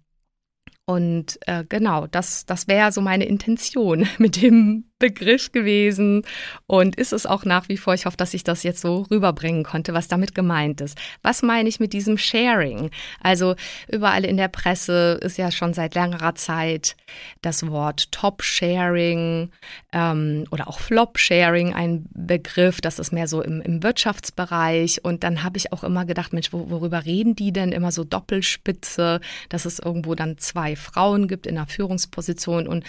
und 0.90 1.38
äh, 1.48 1.66
genau, 1.68 2.08
das, 2.08 2.46
das 2.46 2.70
wäre 2.70 2.94
so 2.94 3.02
meine 3.02 3.26
Intention 3.26 4.08
mit 4.18 4.42
dem 4.42 4.86
Begriff 5.00 5.52
gewesen 5.52 6.24
und 6.66 6.96
ist 6.96 7.14
es 7.14 7.26
auch 7.26 7.46
nach 7.46 7.70
wie 7.70 7.78
vor. 7.78 7.94
Ich 7.94 8.06
hoffe, 8.06 8.18
dass 8.18 8.34
ich 8.34 8.44
das 8.44 8.64
jetzt 8.64 8.82
so 8.82 9.06
rüberbringen 9.12 9.64
konnte, 9.64 9.94
was 9.94 10.08
damit 10.08 10.34
gemeint 10.34 10.82
ist. 10.82 10.98
Was 11.22 11.44
meine 11.44 11.70
ich 11.70 11.80
mit 11.80 11.94
diesem 11.94 12.18
Sharing? 12.18 12.90
Also 13.22 13.56
überall 13.88 14.26
in 14.26 14.38
der 14.38 14.48
Presse 14.48 15.20
ist 15.22 15.38
ja 15.38 15.52
schon 15.52 15.74
seit 15.74 15.94
längerer 15.94 16.34
Zeit 16.36 16.96
das 17.42 17.68
Wort 17.68 18.12
Top-Sharing 18.12 19.52
ähm, 19.94 20.46
oder 20.50 20.68
auch 20.68 20.80
Flop-Sharing 20.80 21.74
ein 21.74 22.06
Begriff. 22.14 22.82
Das 22.82 22.98
ist 22.98 23.14
mehr 23.14 23.28
so 23.28 23.44
im, 23.44 23.62
im 23.62 23.84
Wirtschaftsbereich. 23.84 25.04
Und 25.04 25.24
dann 25.24 25.44
habe 25.44 25.58
ich 25.58 25.74
auch 25.74 25.84
immer 25.84 26.06
gedacht, 26.06 26.34
Mensch, 26.34 26.52
worüber 26.52 27.06
reden 27.06 27.36
die 27.36 27.52
denn 27.52 27.72
immer 27.72 27.92
so 27.92 28.04
Doppelspitze, 28.04 29.22
dass 29.50 29.66
es 29.66 29.78
irgendwo 29.78 30.16
dann 30.16 30.40
zwei 30.40 30.76
Frauen 30.76 31.28
gibt 31.28 31.46
in 31.46 31.58
einer 31.58 31.68
Führungsposition 31.68 32.68
und 32.68 32.84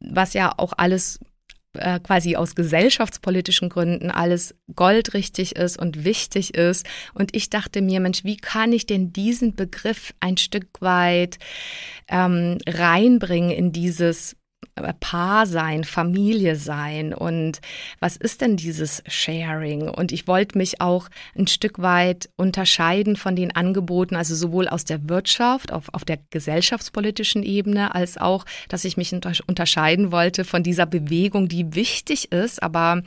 was 0.00 0.32
ja 0.32 0.52
auch 0.56 0.72
alles 0.76 1.20
äh, 1.74 2.00
quasi 2.00 2.36
aus 2.36 2.54
gesellschaftspolitischen 2.54 3.68
Gründen 3.68 4.10
alles 4.10 4.54
goldrichtig 4.74 5.56
ist 5.56 5.78
und 5.78 6.04
wichtig 6.04 6.54
ist. 6.54 6.86
Und 7.14 7.34
ich 7.34 7.50
dachte 7.50 7.82
mir, 7.82 8.00
Mensch, 8.00 8.24
wie 8.24 8.36
kann 8.36 8.72
ich 8.72 8.86
denn 8.86 9.12
diesen 9.12 9.54
Begriff 9.54 10.14
ein 10.20 10.36
Stück 10.36 10.80
weit 10.80 11.38
ähm, 12.08 12.58
reinbringen 12.66 13.50
in 13.50 13.72
dieses 13.72 14.36
Paar 14.98 15.46
sein, 15.46 15.84
Familie 15.84 16.56
sein 16.56 17.14
und 17.14 17.60
was 18.00 18.16
ist 18.16 18.40
denn 18.40 18.56
dieses 18.56 19.04
Sharing? 19.06 19.88
Und 19.88 20.10
ich 20.10 20.26
wollte 20.26 20.58
mich 20.58 20.80
auch 20.80 21.08
ein 21.38 21.46
Stück 21.46 21.80
weit 21.80 22.28
unterscheiden 22.36 23.14
von 23.14 23.36
den 23.36 23.54
Angeboten, 23.54 24.16
also 24.16 24.34
sowohl 24.34 24.66
aus 24.66 24.84
der 24.84 25.08
Wirtschaft, 25.08 25.72
auf, 25.72 25.84
auf 25.92 26.04
der 26.04 26.18
gesellschaftspolitischen 26.30 27.44
Ebene, 27.44 27.94
als 27.94 28.18
auch, 28.18 28.44
dass 28.68 28.84
ich 28.84 28.96
mich 28.96 29.12
unterscheiden 29.12 30.10
wollte 30.10 30.44
von 30.44 30.64
dieser 30.64 30.86
Bewegung, 30.86 31.48
die 31.48 31.74
wichtig 31.76 32.32
ist, 32.32 32.60
aber 32.60 33.02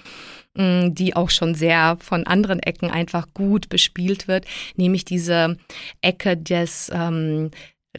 mm, 0.56 0.94
die 0.94 1.18
auch 1.18 1.30
schon 1.30 1.54
sehr 1.54 1.98
von 2.00 2.26
anderen 2.26 2.60
Ecken 2.60 2.90
einfach 2.90 3.28
gut 3.34 3.68
bespielt 3.68 4.30
wird, 4.30 4.46
nämlich 4.78 5.04
diese 5.04 5.58
Ecke 6.02 6.38
des 6.38 6.90
ähm, 6.94 7.52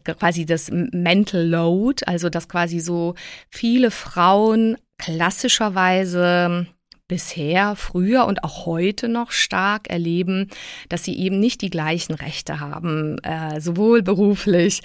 quasi 0.04 0.47
das 0.47 0.71
Mental 0.71 1.47
Load, 1.47 2.04
also 2.07 2.30
dass 2.30 2.49
quasi 2.49 2.80
so 2.80 3.14
viele 3.50 3.90
Frauen 3.90 4.76
klassischerweise 4.99 6.66
bisher, 7.09 7.75
früher 7.75 8.26
und 8.26 8.45
auch 8.45 8.66
heute 8.66 9.09
noch 9.09 9.33
stark 9.33 9.88
erleben, 9.88 10.49
dass 10.90 11.04
sie 11.04 11.18
eben 11.18 11.40
nicht 11.40 11.62
die 11.62 11.71
gleichen 11.71 12.14
Rechte 12.14 12.61
haben, 12.61 13.18
äh, 13.21 13.61
sowohl 13.62 14.02
beruflich 14.02 14.83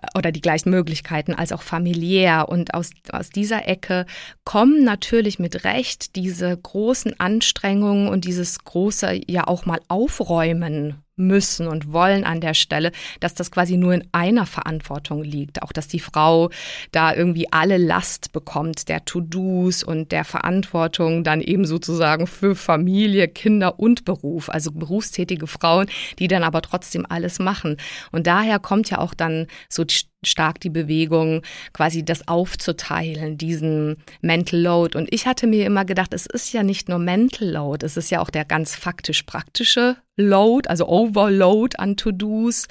äh, 0.00 0.06
oder 0.16 0.30
die 0.30 0.42
gleichen 0.42 0.70
Möglichkeiten 0.70 1.32
als 1.32 1.52
auch 1.52 1.62
familiär. 1.62 2.50
Und 2.50 2.74
aus, 2.74 2.90
aus 3.10 3.30
dieser 3.30 3.66
Ecke 3.66 4.04
kommen 4.44 4.84
natürlich 4.84 5.38
mit 5.38 5.64
Recht 5.64 6.16
diese 6.16 6.54
großen 6.54 7.18
Anstrengungen 7.18 8.08
und 8.08 8.26
dieses 8.26 8.62
große 8.62 9.22
ja 9.26 9.46
auch 9.46 9.64
mal 9.64 9.80
Aufräumen 9.88 11.03
müssen 11.16 11.66
und 11.66 11.92
wollen 11.92 12.24
an 12.24 12.40
der 12.40 12.54
Stelle, 12.54 12.92
dass 13.20 13.34
das 13.34 13.50
quasi 13.50 13.76
nur 13.76 13.94
in 13.94 14.08
einer 14.12 14.46
Verantwortung 14.46 15.22
liegt. 15.22 15.62
Auch, 15.62 15.72
dass 15.72 15.88
die 15.88 16.00
Frau 16.00 16.50
da 16.92 17.14
irgendwie 17.14 17.52
alle 17.52 17.76
Last 17.76 18.32
bekommt 18.32 18.88
der 18.88 19.04
To-Dos 19.04 19.82
und 19.82 20.12
der 20.12 20.24
Verantwortung 20.24 21.24
dann 21.24 21.40
eben 21.40 21.64
sozusagen 21.66 22.26
für 22.26 22.56
Familie, 22.56 23.28
Kinder 23.28 23.78
und 23.78 24.04
Beruf. 24.04 24.48
Also 24.48 24.72
berufstätige 24.72 25.46
Frauen, 25.46 25.86
die 26.18 26.28
dann 26.28 26.42
aber 26.42 26.62
trotzdem 26.62 27.06
alles 27.08 27.38
machen. 27.38 27.76
Und 28.12 28.26
daher 28.26 28.58
kommt 28.58 28.90
ja 28.90 28.98
auch 28.98 29.14
dann 29.14 29.46
so 29.68 29.84
stark 30.24 30.60
die 30.60 30.70
Bewegung, 30.70 31.42
quasi 31.72 32.04
das 32.04 32.28
aufzuteilen, 32.28 33.38
diesen 33.38 33.96
Mental 34.20 34.60
Load. 34.60 34.96
Und 34.96 35.12
ich 35.12 35.26
hatte 35.26 35.46
mir 35.46 35.66
immer 35.66 35.84
gedacht, 35.84 36.14
es 36.14 36.26
ist 36.26 36.52
ja 36.52 36.62
nicht 36.62 36.88
nur 36.88 36.98
Mental 36.98 37.48
Load, 37.48 37.84
es 37.84 37.96
ist 37.96 38.10
ja 38.10 38.20
auch 38.20 38.30
der 38.30 38.44
ganz 38.44 38.74
faktisch 38.74 39.22
praktische 39.22 39.96
Load, 40.16 40.68
also 40.68 40.88
Overload 40.88 41.76
an 41.78 41.96
To-Dos 41.96 42.68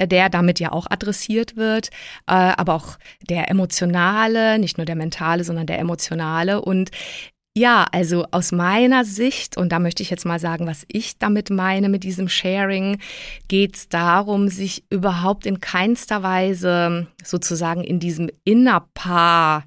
der 0.00 0.28
damit 0.28 0.60
ja 0.60 0.70
auch 0.70 0.86
adressiert 0.88 1.56
wird, 1.56 1.88
äh, 2.28 2.32
aber 2.32 2.74
auch 2.74 2.98
der 3.28 3.50
emotionale, 3.50 4.58
nicht 4.60 4.78
nur 4.78 4.84
der 4.84 4.94
mentale, 4.94 5.42
sondern 5.42 5.66
der 5.66 5.80
emotionale. 5.80 6.62
Und 6.62 6.90
ja, 7.58 7.86
also 7.92 8.24
aus 8.30 8.52
meiner 8.52 9.04
Sicht, 9.04 9.56
und 9.56 9.70
da 9.70 9.78
möchte 9.78 10.02
ich 10.02 10.10
jetzt 10.10 10.24
mal 10.24 10.38
sagen, 10.38 10.66
was 10.66 10.84
ich 10.88 11.18
damit 11.18 11.50
meine 11.50 11.88
mit 11.88 12.04
diesem 12.04 12.28
Sharing, 12.28 12.98
geht 13.48 13.76
es 13.76 13.88
darum, 13.88 14.48
sich 14.48 14.84
überhaupt 14.90 15.44
in 15.44 15.60
keinster 15.60 16.22
Weise 16.22 17.08
sozusagen 17.24 17.82
in 17.82 17.98
diesem 18.00 18.30
Innerpaar 18.44 19.64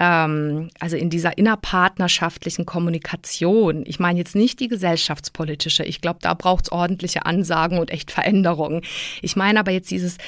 ähm, 0.00 0.70
also 0.80 0.96
in 0.96 1.08
dieser 1.08 1.38
innerpartnerschaftlichen 1.38 2.66
Kommunikation, 2.66 3.84
ich 3.86 4.00
meine 4.00 4.18
jetzt 4.18 4.34
nicht 4.34 4.58
die 4.58 4.66
gesellschaftspolitische, 4.66 5.84
ich 5.84 6.00
glaube, 6.00 6.18
da 6.20 6.34
braucht 6.34 6.64
es 6.64 6.72
ordentliche 6.72 7.26
Ansagen 7.26 7.78
und 7.78 7.90
echt 7.90 8.10
Veränderungen. 8.10 8.82
Ich 9.22 9.36
meine 9.36 9.60
aber 9.60 9.70
jetzt 9.70 9.92
dieses 9.92 10.18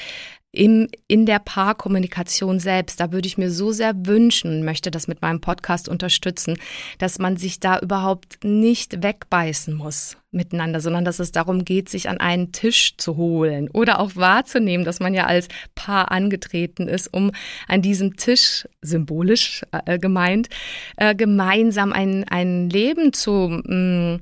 im, 0.57 0.87
in 1.07 1.25
der 1.25 1.39
Paarkommunikation 1.39 2.59
selbst, 2.59 2.99
da 2.99 3.11
würde 3.11 3.27
ich 3.27 3.37
mir 3.37 3.51
so 3.51 3.71
sehr 3.71 3.93
wünschen, 4.05 4.65
möchte 4.65 4.91
das 4.91 5.07
mit 5.07 5.21
meinem 5.21 5.39
Podcast 5.39 5.87
unterstützen, 5.87 6.57
dass 6.97 7.19
man 7.19 7.37
sich 7.37 7.59
da 7.59 7.79
überhaupt 7.79 8.43
nicht 8.43 9.03
wegbeißen 9.03 9.73
muss 9.73 10.17
miteinander, 10.31 10.81
sondern 10.81 11.05
dass 11.05 11.19
es 11.19 11.31
darum 11.31 11.63
geht, 11.63 11.89
sich 11.89 12.09
an 12.09 12.19
einen 12.19 12.51
Tisch 12.51 12.97
zu 12.97 13.17
holen 13.17 13.69
oder 13.69 13.99
auch 13.99 14.15
wahrzunehmen, 14.15 14.85
dass 14.85 14.99
man 14.99 15.13
ja 15.13 15.25
als 15.25 15.47
Paar 15.75 16.11
angetreten 16.11 16.87
ist, 16.87 17.13
um 17.13 17.31
an 17.67 17.81
diesem 17.81 18.17
Tisch, 18.17 18.67
symbolisch 18.81 19.63
äh, 19.85 19.99
gemeint, 19.99 20.49
äh, 20.97 21.15
gemeinsam 21.15 21.93
ein, 21.93 22.23
ein 22.25 22.69
Leben 22.69 23.13
zu 23.13 23.61
mh, 23.63 24.15
mm, 24.15 24.19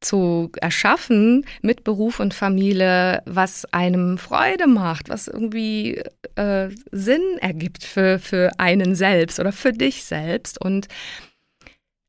zu 0.00 0.50
erschaffen 0.60 1.44
mit 1.62 1.84
Beruf 1.84 2.20
und 2.20 2.34
Familie, 2.34 3.22
was 3.26 3.66
einem 3.72 4.18
Freude 4.18 4.66
macht, 4.66 5.08
was 5.08 5.28
irgendwie 5.28 6.02
äh, 6.36 6.68
Sinn 6.90 7.38
ergibt 7.40 7.84
für, 7.84 8.18
für 8.18 8.50
einen 8.58 8.94
selbst 8.94 9.38
oder 9.40 9.52
für 9.52 9.72
dich 9.72 10.04
selbst. 10.04 10.60
Und 10.60 10.88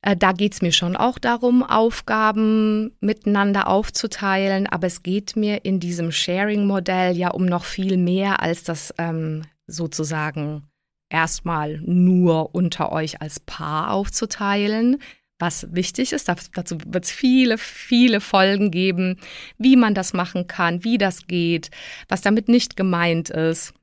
äh, 0.02 0.16
da 0.16 0.32
geht 0.32 0.54
es 0.54 0.62
mir 0.62 0.72
schon 0.72 0.96
auch 0.96 1.20
darum, 1.20 1.64
Aufgaben 1.64 2.96
miteinander 3.02 3.68
aufzuteilen, 3.68 4.68
aber 4.68 4.88
es 4.88 5.04
geht 5.04 5.36
mir 5.36 5.66
in 5.66 5.80
diesem 5.80 6.12
Sharing-Modell 6.12 7.18
ja 7.18 7.30
um 7.32 7.46
noch 7.46 7.66
viel 7.66 7.98
mehr 7.98 8.42
als 8.42 8.64
das 8.64 8.94
ähm, 8.98 9.44
sozusagen 9.68 10.64
erstmal 11.10 11.82
nur 11.82 12.56
unter 12.56 12.92
euch 12.92 13.22
als 13.22 13.42
Paar 13.42 13.92
aufzuteilen, 13.92 14.98
was 15.42 15.68
wichtig 15.74 16.14
ist. 16.14 16.30
Dazu 16.30 16.78
wird 16.86 17.04
es 17.04 17.12
viele, 17.12 17.58
viele 17.58 18.22
Folgen 18.22 18.72
geben, 18.72 19.20
wie 19.58 19.76
man 19.76 19.94
das 19.94 20.14
machen 20.14 20.48
kann, 20.48 20.84
wie 20.84 20.98
das 20.98 21.28
geht, 21.28 21.72
was 22.08 22.22
damit 22.22 22.48
nicht 22.48 22.78
gemeint 22.78 23.30
ist. 23.30 23.74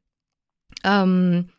Ähm, 0.85 1.51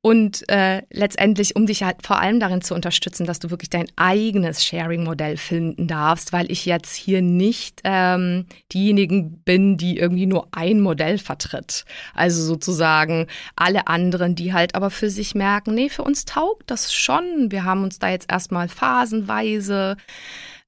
und 0.00 0.48
äh, 0.48 0.82
letztendlich, 0.90 1.56
um 1.56 1.66
dich 1.66 1.82
halt 1.82 2.06
vor 2.06 2.20
allem 2.20 2.38
darin 2.38 2.62
zu 2.62 2.74
unterstützen, 2.74 3.26
dass 3.26 3.40
du 3.40 3.50
wirklich 3.50 3.68
dein 3.68 3.88
eigenes 3.96 4.64
Sharing-Modell 4.64 5.36
finden 5.36 5.88
darfst, 5.88 6.32
weil 6.32 6.50
ich 6.52 6.66
jetzt 6.66 6.94
hier 6.94 7.20
nicht 7.20 7.80
ähm, 7.82 8.46
diejenigen 8.72 9.40
bin, 9.40 9.76
die 9.76 9.98
irgendwie 9.98 10.26
nur 10.26 10.46
ein 10.52 10.80
Modell 10.80 11.18
vertritt. 11.18 11.84
Also 12.14 12.44
sozusagen 12.44 13.26
alle 13.56 13.88
anderen, 13.88 14.36
die 14.36 14.52
halt 14.52 14.76
aber 14.76 14.90
für 14.90 15.10
sich 15.10 15.34
merken, 15.34 15.74
nee, 15.74 15.88
für 15.88 16.04
uns 16.04 16.24
taugt 16.24 16.70
das 16.70 16.94
schon. 16.94 17.50
Wir 17.50 17.64
haben 17.64 17.82
uns 17.82 17.98
da 17.98 18.08
jetzt 18.08 18.30
erstmal 18.30 18.68
phasenweise 18.68 19.96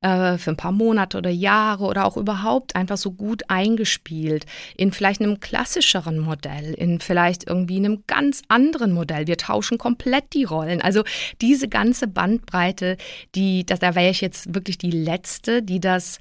äh, 0.03 0.39
für 0.39 0.51
ein 0.51 0.57
paar 0.57 0.73
Monate 0.73 1.19
oder 1.19 1.31
Jahre 1.31 1.85
oder 1.85 2.07
auch 2.07 2.17
überhaupt 2.17 2.77
einfach 2.77 2.97
so 2.97 3.13
gut 3.13 3.43
eingespielt 3.49 4.47
in 4.77 4.93
vielleicht 4.93 5.21
einem 5.21 5.41
klassischeren 5.41 6.19
Modell, 6.19 6.75
in 6.75 7.01
vielleicht 7.01 7.49
irgendwie 7.49 7.77
einem 7.77 8.05
ganz 8.07 8.43
anderen 8.49 8.93
Modell. 8.93 9.27
Wir 9.27 9.37
tauschen 9.37 9.79
komplett 9.79 10.33
die 10.33 10.45
Rollen. 10.45 10.81
Also 10.81 11.05
diese 11.41 11.69
ganze 11.69 12.07
Bandbreite, 12.07 12.97
die, 13.35 13.67
da 13.67 13.81
wäre 13.81 14.11
ich 14.11 14.21
jetzt 14.21 14.55
wirklich 14.55 14.79
die 14.79 14.91
letzte, 14.91 15.63
die 15.63 15.81
das 15.81 16.19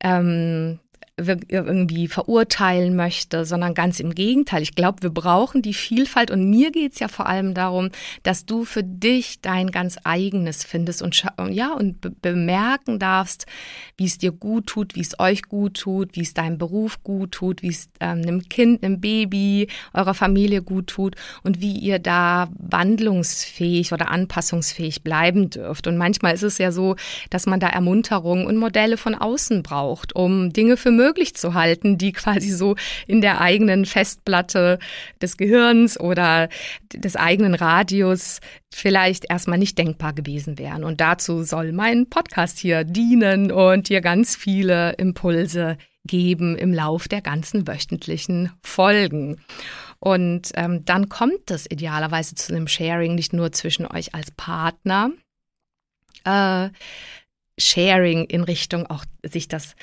ähm, 0.00 0.78
irgendwie 1.18 2.08
verurteilen 2.08 2.94
möchte, 2.94 3.46
sondern 3.46 3.72
ganz 3.72 4.00
im 4.00 4.14
Gegenteil. 4.14 4.60
Ich 4.60 4.74
glaube, 4.74 5.02
wir 5.02 5.10
brauchen 5.10 5.62
die 5.62 5.72
Vielfalt 5.72 6.30
und 6.30 6.50
mir 6.50 6.70
geht 6.70 6.92
es 6.92 6.98
ja 6.98 7.08
vor 7.08 7.26
allem 7.26 7.54
darum, 7.54 7.88
dass 8.22 8.44
du 8.44 8.66
für 8.66 8.82
dich 8.82 9.40
dein 9.40 9.70
ganz 9.70 9.96
eigenes 10.04 10.62
findest 10.62 11.00
und 11.00 11.24
ja 11.48 11.72
und 11.72 12.02
be 12.02 12.10
bemerken 12.10 12.98
darfst, 12.98 13.46
wie 13.96 14.04
es 14.04 14.18
dir 14.18 14.30
gut 14.30 14.66
tut, 14.66 14.94
wie 14.94 15.00
es 15.00 15.18
euch 15.18 15.44
gut 15.44 15.78
tut, 15.78 16.16
wie 16.16 16.20
es 16.20 16.34
deinem 16.34 16.58
Beruf 16.58 17.02
gut 17.02 17.32
tut, 17.32 17.62
wie 17.62 17.68
es 17.68 17.88
ähm, 18.00 18.20
einem 18.20 18.48
Kind, 18.50 18.82
einem 18.82 19.00
Baby, 19.00 19.68
eurer 19.94 20.14
Familie 20.14 20.60
gut 20.60 20.88
tut 20.88 21.16
und 21.42 21.62
wie 21.62 21.78
ihr 21.78 21.98
da 21.98 22.48
wandlungsfähig 22.58 23.92
oder 23.94 24.10
anpassungsfähig 24.10 25.02
bleiben 25.02 25.48
dürft. 25.48 25.86
Und 25.86 25.96
manchmal 25.96 26.34
ist 26.34 26.42
es 26.42 26.58
ja 26.58 26.72
so, 26.72 26.96
dass 27.30 27.46
man 27.46 27.58
da 27.58 27.68
Ermunterung 27.68 28.44
und 28.44 28.58
Modelle 28.58 28.98
von 28.98 29.14
außen 29.14 29.62
braucht, 29.62 30.14
um 30.14 30.52
Dinge 30.52 30.76
für 30.76 30.90
möglich 30.90 31.05
möglich 31.06 31.34
zu 31.36 31.54
halten, 31.54 31.98
die 31.98 32.12
quasi 32.12 32.50
so 32.50 32.74
in 33.06 33.20
der 33.20 33.40
eigenen 33.40 33.86
Festplatte 33.86 34.78
des 35.22 35.36
Gehirns 35.36 35.98
oder 35.98 36.48
des 36.92 37.14
eigenen 37.14 37.54
Radios 37.54 38.40
vielleicht 38.74 39.30
erstmal 39.30 39.58
nicht 39.58 39.78
denkbar 39.78 40.12
gewesen 40.12 40.58
wären. 40.58 40.82
Und 40.82 41.00
dazu 41.00 41.44
soll 41.44 41.72
mein 41.72 42.08
Podcast 42.10 42.58
hier 42.58 42.84
dienen 42.84 43.52
und 43.52 43.88
dir 43.88 44.00
ganz 44.00 44.34
viele 44.34 44.92
Impulse 44.94 45.78
geben 46.04 46.56
im 46.56 46.72
Lauf 46.72 47.08
der 47.08 47.22
ganzen 47.22 47.66
wöchentlichen 47.66 48.52
Folgen. 48.62 49.40
Und 49.98 50.50
ähm, 50.54 50.84
dann 50.84 51.08
kommt 51.08 51.50
es 51.50 51.70
idealerweise 51.70 52.34
zu 52.34 52.54
einem 52.54 52.68
Sharing 52.68 53.14
nicht 53.14 53.32
nur 53.32 53.52
zwischen 53.52 53.86
euch 53.86 54.14
als 54.14 54.30
Partner, 54.32 55.10
äh, 56.24 56.68
Sharing 57.58 58.24
in 58.24 58.42
Richtung 58.42 58.86
auch 58.86 59.04
sich 59.22 59.48
das 59.48 59.74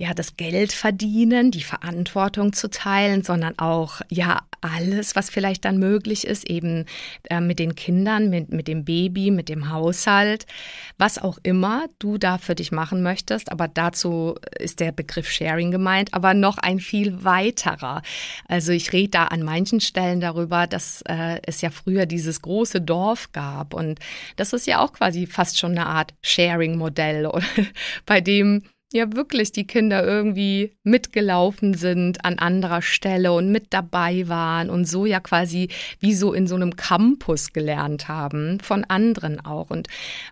ja, 0.00 0.14
das 0.14 0.38
Geld 0.38 0.72
verdienen, 0.72 1.50
die 1.50 1.62
Verantwortung 1.62 2.54
zu 2.54 2.70
teilen, 2.70 3.22
sondern 3.22 3.58
auch, 3.58 4.00
ja, 4.08 4.40
alles, 4.62 5.14
was 5.14 5.28
vielleicht 5.28 5.66
dann 5.66 5.76
möglich 5.76 6.26
ist, 6.26 6.48
eben 6.48 6.86
äh, 7.28 7.42
mit 7.42 7.58
den 7.58 7.74
Kindern, 7.74 8.30
mit, 8.30 8.50
mit 8.50 8.66
dem 8.66 8.86
Baby, 8.86 9.30
mit 9.30 9.50
dem 9.50 9.70
Haushalt, 9.70 10.46
was 10.96 11.18
auch 11.18 11.36
immer 11.42 11.84
du 11.98 12.16
da 12.16 12.38
für 12.38 12.54
dich 12.54 12.72
machen 12.72 13.02
möchtest. 13.02 13.52
Aber 13.52 13.68
dazu 13.68 14.36
ist 14.58 14.80
der 14.80 14.92
Begriff 14.92 15.30
Sharing 15.30 15.70
gemeint, 15.70 16.14
aber 16.14 16.32
noch 16.32 16.56
ein 16.56 16.78
viel 16.80 17.22
weiterer. 17.22 18.00
Also 18.48 18.72
ich 18.72 18.94
rede 18.94 19.10
da 19.10 19.24
an 19.24 19.42
manchen 19.42 19.80
Stellen 19.80 20.22
darüber, 20.22 20.66
dass 20.66 21.02
äh, 21.08 21.40
es 21.44 21.60
ja 21.60 21.68
früher 21.68 22.06
dieses 22.06 22.40
große 22.40 22.80
Dorf 22.80 23.32
gab 23.32 23.74
und 23.74 23.98
das 24.36 24.54
ist 24.54 24.66
ja 24.66 24.78
auch 24.80 24.94
quasi 24.94 25.26
fast 25.26 25.58
schon 25.58 25.72
eine 25.72 25.84
Art 25.84 26.14
Sharing-Modell, 26.22 27.30
bei 28.06 28.22
dem 28.22 28.62
ja 28.92 29.12
wirklich 29.12 29.52
die 29.52 29.66
Kinder 29.66 30.04
irgendwie 30.04 30.72
mitgelaufen 30.82 31.74
sind 31.74 32.24
an 32.24 32.38
anderer 32.40 32.82
Stelle 32.82 33.32
und 33.32 33.52
mit 33.52 33.68
dabei 33.72 34.26
waren 34.28 34.68
und 34.68 34.84
so 34.86 35.06
ja 35.06 35.20
quasi 35.20 35.68
wie 36.00 36.14
so 36.14 36.32
in 36.32 36.48
so 36.48 36.56
einem 36.56 36.74
Campus 36.74 37.52
gelernt 37.52 38.08
haben, 38.08 38.58
von 38.60 38.84
anderen 38.84 39.44
auch. 39.44 39.70
Und 39.70 39.86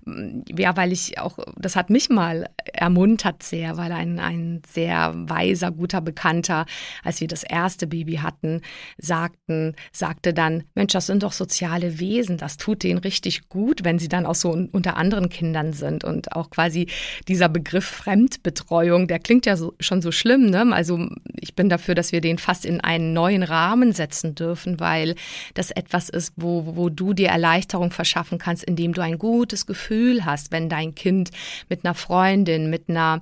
mm, 0.06 0.40
ja, 0.56 0.76
weil 0.76 0.92
ich 0.92 1.18
auch, 1.20 1.38
das 1.56 1.76
hat 1.76 1.88
mich 1.90 2.10
mal 2.10 2.48
ermuntert 2.72 3.44
sehr, 3.44 3.76
weil 3.76 3.92
ein, 3.92 4.18
ein 4.18 4.62
sehr 4.68 5.12
weiser, 5.14 5.70
guter 5.70 6.00
Bekannter, 6.00 6.66
als 7.04 7.20
wir 7.20 7.28
das 7.28 7.44
erste 7.44 7.86
Baby 7.86 8.16
hatten, 8.16 8.62
sagten, 8.96 9.76
sagte 9.92 10.34
dann, 10.34 10.64
Mensch, 10.74 10.92
das 10.92 11.06
sind 11.06 11.22
doch 11.22 11.32
soziale 11.32 12.00
Wesen, 12.00 12.38
das 12.38 12.56
tut 12.56 12.82
denen 12.82 12.98
richtig 12.98 13.48
gut, 13.48 13.84
wenn 13.84 14.00
sie 14.00 14.08
dann 14.08 14.26
auch 14.26 14.34
so 14.34 14.50
unter 14.50 14.96
anderen 14.96 15.28
Kindern 15.28 15.72
sind 15.72 16.02
und 16.02 16.32
auch 16.32 16.50
quasi 16.50 16.88
dieser 17.28 17.48
Begriff 17.48 17.84
Fremdbildung 17.84 18.47
Kinderbetreuung, 18.48 19.08
der 19.08 19.18
klingt 19.18 19.46
ja 19.46 19.56
so, 19.56 19.74
schon 19.80 20.02
so 20.02 20.12
schlimm. 20.12 20.50
Ne? 20.50 20.66
Also 20.72 21.08
ich 21.40 21.54
bin 21.54 21.68
dafür, 21.68 21.94
dass 21.94 22.12
wir 22.12 22.20
den 22.20 22.38
fast 22.38 22.64
in 22.64 22.80
einen 22.80 23.12
neuen 23.12 23.42
Rahmen 23.42 23.92
setzen 23.92 24.34
dürfen, 24.34 24.80
weil 24.80 25.14
das 25.54 25.70
etwas 25.70 26.08
ist, 26.08 26.32
wo, 26.36 26.76
wo 26.76 26.88
du 26.88 27.12
dir 27.12 27.28
Erleichterung 27.28 27.90
verschaffen 27.90 28.38
kannst, 28.38 28.64
indem 28.64 28.92
du 28.92 29.02
ein 29.02 29.18
gutes 29.18 29.66
Gefühl 29.66 30.24
hast, 30.24 30.52
wenn 30.52 30.68
dein 30.68 30.94
Kind 30.94 31.30
mit 31.68 31.84
einer 31.84 31.94
Freundin, 31.94 32.70
mit 32.70 32.88
einer 32.88 33.20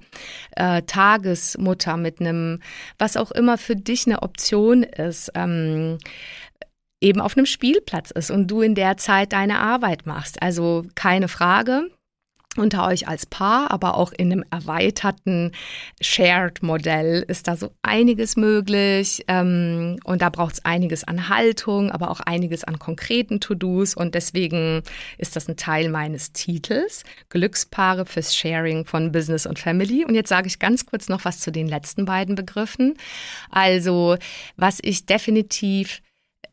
äh, 0.52 0.82
Tagesmutter, 0.82 1.96
mit 1.96 2.20
einem, 2.20 2.60
was 2.98 3.16
auch 3.16 3.32
immer 3.32 3.58
für 3.58 3.76
dich 3.76 4.06
eine 4.06 4.22
Option 4.22 4.82
ist, 4.82 5.32
ähm, 5.34 5.98
eben 7.00 7.20
auf 7.20 7.36
einem 7.36 7.46
Spielplatz 7.46 8.10
ist 8.10 8.30
und 8.30 8.48
du 8.50 8.62
in 8.62 8.74
der 8.74 8.96
Zeit 8.96 9.32
deine 9.32 9.58
Arbeit 9.58 10.06
machst. 10.06 10.40
Also 10.40 10.84
keine 10.94 11.28
Frage, 11.28 11.90
unter 12.58 12.86
euch 12.86 13.08
als 13.08 13.26
Paar, 13.26 13.70
aber 13.70 13.96
auch 13.96 14.12
in 14.12 14.32
einem 14.32 14.44
erweiterten 14.50 15.52
Shared-Modell 16.00 17.24
ist 17.26 17.48
da 17.48 17.56
so 17.56 17.72
einiges 17.82 18.36
möglich. 18.36 19.24
Ähm, 19.28 19.98
und 20.04 20.22
da 20.22 20.30
braucht 20.30 20.54
es 20.54 20.64
einiges 20.64 21.04
an 21.04 21.28
Haltung, 21.28 21.90
aber 21.90 22.10
auch 22.10 22.20
einiges 22.20 22.64
an 22.64 22.78
konkreten 22.78 23.40
To-Dos. 23.40 23.94
Und 23.94 24.14
deswegen 24.14 24.82
ist 25.18 25.36
das 25.36 25.48
ein 25.48 25.56
Teil 25.56 25.88
meines 25.88 26.32
Titels, 26.32 27.04
Glückspaare 27.28 28.06
fürs 28.06 28.34
Sharing 28.34 28.84
von 28.84 29.12
Business 29.12 29.46
und 29.46 29.58
Family. 29.58 30.04
Und 30.04 30.14
jetzt 30.14 30.28
sage 30.28 30.46
ich 30.46 30.58
ganz 30.58 30.86
kurz 30.86 31.08
noch 31.08 31.24
was 31.24 31.40
zu 31.40 31.50
den 31.50 31.68
letzten 31.68 32.04
beiden 32.04 32.34
Begriffen. 32.34 32.94
Also, 33.50 34.16
was 34.56 34.78
ich 34.82 35.06
definitiv 35.06 36.02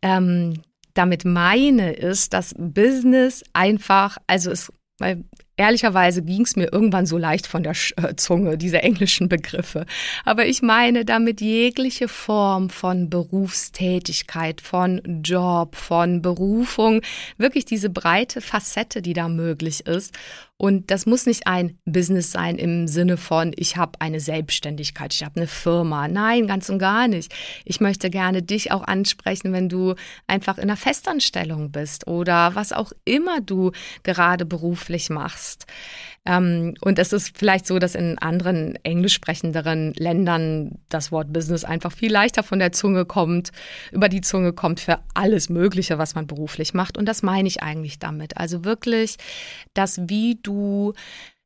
ähm, 0.01 0.61
damit 0.93 1.25
meine, 1.25 1.93
ist, 1.93 2.33
dass 2.33 2.53
Business 2.57 3.43
einfach, 3.53 4.17
also 4.27 4.51
es 4.51 4.71
weil 4.99 5.23
Ehrlicherweise 5.55 6.23
ging 6.23 6.41
es 6.41 6.55
mir 6.55 6.73
irgendwann 6.73 7.05
so 7.05 7.17
leicht 7.17 7.45
von 7.45 7.61
der 7.61 7.73
äh, 7.97 8.15
Zunge, 8.15 8.57
diese 8.57 8.81
englischen 8.81 9.29
Begriffe. 9.29 9.85
Aber 10.25 10.47
ich 10.47 10.63
meine 10.63 11.05
damit 11.05 11.41
jegliche 11.41 12.07
Form 12.07 12.71
von 12.71 13.09
Berufstätigkeit, 13.09 14.61
von 14.61 15.21
Job, 15.23 15.75
von 15.75 16.23
Berufung, 16.23 17.01
wirklich 17.37 17.65
diese 17.65 17.91
breite 17.91 18.41
Facette, 18.41 19.03
die 19.03 19.13
da 19.13 19.27
möglich 19.27 19.85
ist. 19.85 20.13
Und 20.57 20.91
das 20.91 21.05
muss 21.05 21.25
nicht 21.25 21.47
ein 21.47 21.77
Business 21.85 22.31
sein 22.31 22.57
im 22.57 22.87
Sinne 22.87 23.17
von, 23.17 23.51
ich 23.55 23.75
habe 23.75 23.99
eine 23.99 24.19
Selbstständigkeit, 24.19 25.13
ich 25.13 25.23
habe 25.23 25.37
eine 25.37 25.47
Firma. 25.47 26.07
Nein, 26.07 26.47
ganz 26.47 26.69
und 26.69 26.79
gar 26.79 27.07
nicht. 27.07 27.33
Ich 27.65 27.81
möchte 27.81 28.09
gerne 28.09 28.43
dich 28.43 28.71
auch 28.71 28.83
ansprechen, 28.83 29.51
wenn 29.51 29.67
du 29.67 29.95
einfach 30.27 30.57
in 30.57 30.63
einer 30.63 30.77
Festanstellung 30.77 31.71
bist 31.71 32.07
oder 32.07 32.55
was 32.55 32.71
auch 32.71 32.93
immer 33.03 33.41
du 33.41 33.71
gerade 34.03 34.45
beruflich 34.45 35.09
machst. 35.09 35.65
Ähm, 36.25 36.75
und 36.81 36.99
es 36.99 37.11
ist 37.11 37.37
vielleicht 37.37 37.67
so, 37.67 37.79
dass 37.79 37.95
in 37.95 38.17
anderen 38.17 38.75
englisch 38.83 39.13
sprechenderen 39.13 39.93
Ländern 39.93 40.79
das 40.89 41.11
Wort 41.11 41.33
Business 41.33 41.65
einfach 41.65 41.91
viel 41.91 42.11
leichter 42.11 42.43
von 42.43 42.59
der 42.59 42.71
Zunge 42.71 43.05
kommt, 43.05 43.51
über 43.91 44.09
die 44.09 44.21
Zunge 44.21 44.53
kommt 44.53 44.79
für 44.79 44.99
alles 45.13 45.49
Mögliche, 45.49 45.97
was 45.97 46.15
man 46.15 46.27
beruflich 46.27 46.73
macht. 46.73 46.97
Und 46.97 47.07
das 47.07 47.23
meine 47.23 47.47
ich 47.47 47.61
eigentlich 47.61 47.99
damit. 47.99 48.37
Also 48.37 48.63
wirklich, 48.63 49.17
dass 49.73 49.99
wie 50.07 50.39
du 50.41 50.93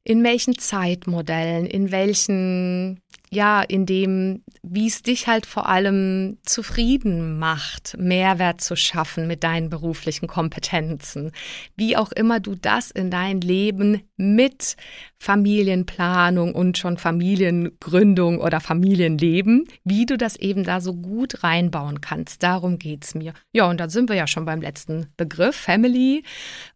in 0.04 0.24
welchen 0.24 0.58
Zeitmodellen, 0.58 1.66
in 1.66 1.92
welchen 1.92 3.02
ja, 3.30 3.62
in 3.62 3.86
dem, 3.86 4.44
wie 4.72 4.88
es 4.88 5.02
dich 5.02 5.28
halt 5.28 5.46
vor 5.46 5.68
allem 5.68 6.38
zufrieden 6.44 7.38
macht, 7.40 7.98
Mehrwert 7.98 8.62
zu 8.62 8.76
schaffen 8.76 9.28
mit 9.28 9.44
deinen 9.44 9.70
beruflichen 9.70 10.28
Kompetenzen. 10.28 11.32
Wie 11.76 11.98
auch 11.98 12.12
immer 12.12 12.40
du 12.40 12.56
das 12.56 12.92
in 12.92 13.12
dein 13.12 13.42
Leben 13.42 14.04
mit 14.16 14.78
Familienplanung 15.20 16.54
und 16.54 16.78
schon 16.78 16.98
Familiengründung 16.98 18.40
oder 18.40 18.60
Familienleben, 18.60 19.68
wie 19.84 20.06
du 20.06 20.18
das 20.18 20.36
eben 20.36 20.64
da 20.64 20.80
so 20.80 20.94
gut 20.94 21.44
reinbauen 21.44 22.02
kannst. 22.02 22.44
Darum 22.44 22.78
geht's 22.78 23.16
mir. 23.16 23.34
Ja, 23.52 23.66
und 23.66 23.80
da 23.80 23.90
sind 23.90 24.10
wir 24.10 24.16
ja 24.16 24.28
schon 24.28 24.46
beim 24.46 24.62
letzten 24.62 25.08
Begriff, 25.18 25.56
Family. 25.56 26.24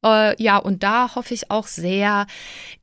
Äh, 0.03 0.41
ja, 0.41 0.57
und 0.57 0.83
da 0.83 1.15
hoffe 1.15 1.33
ich 1.33 1.51
auch 1.51 1.67
sehr, 1.67 2.25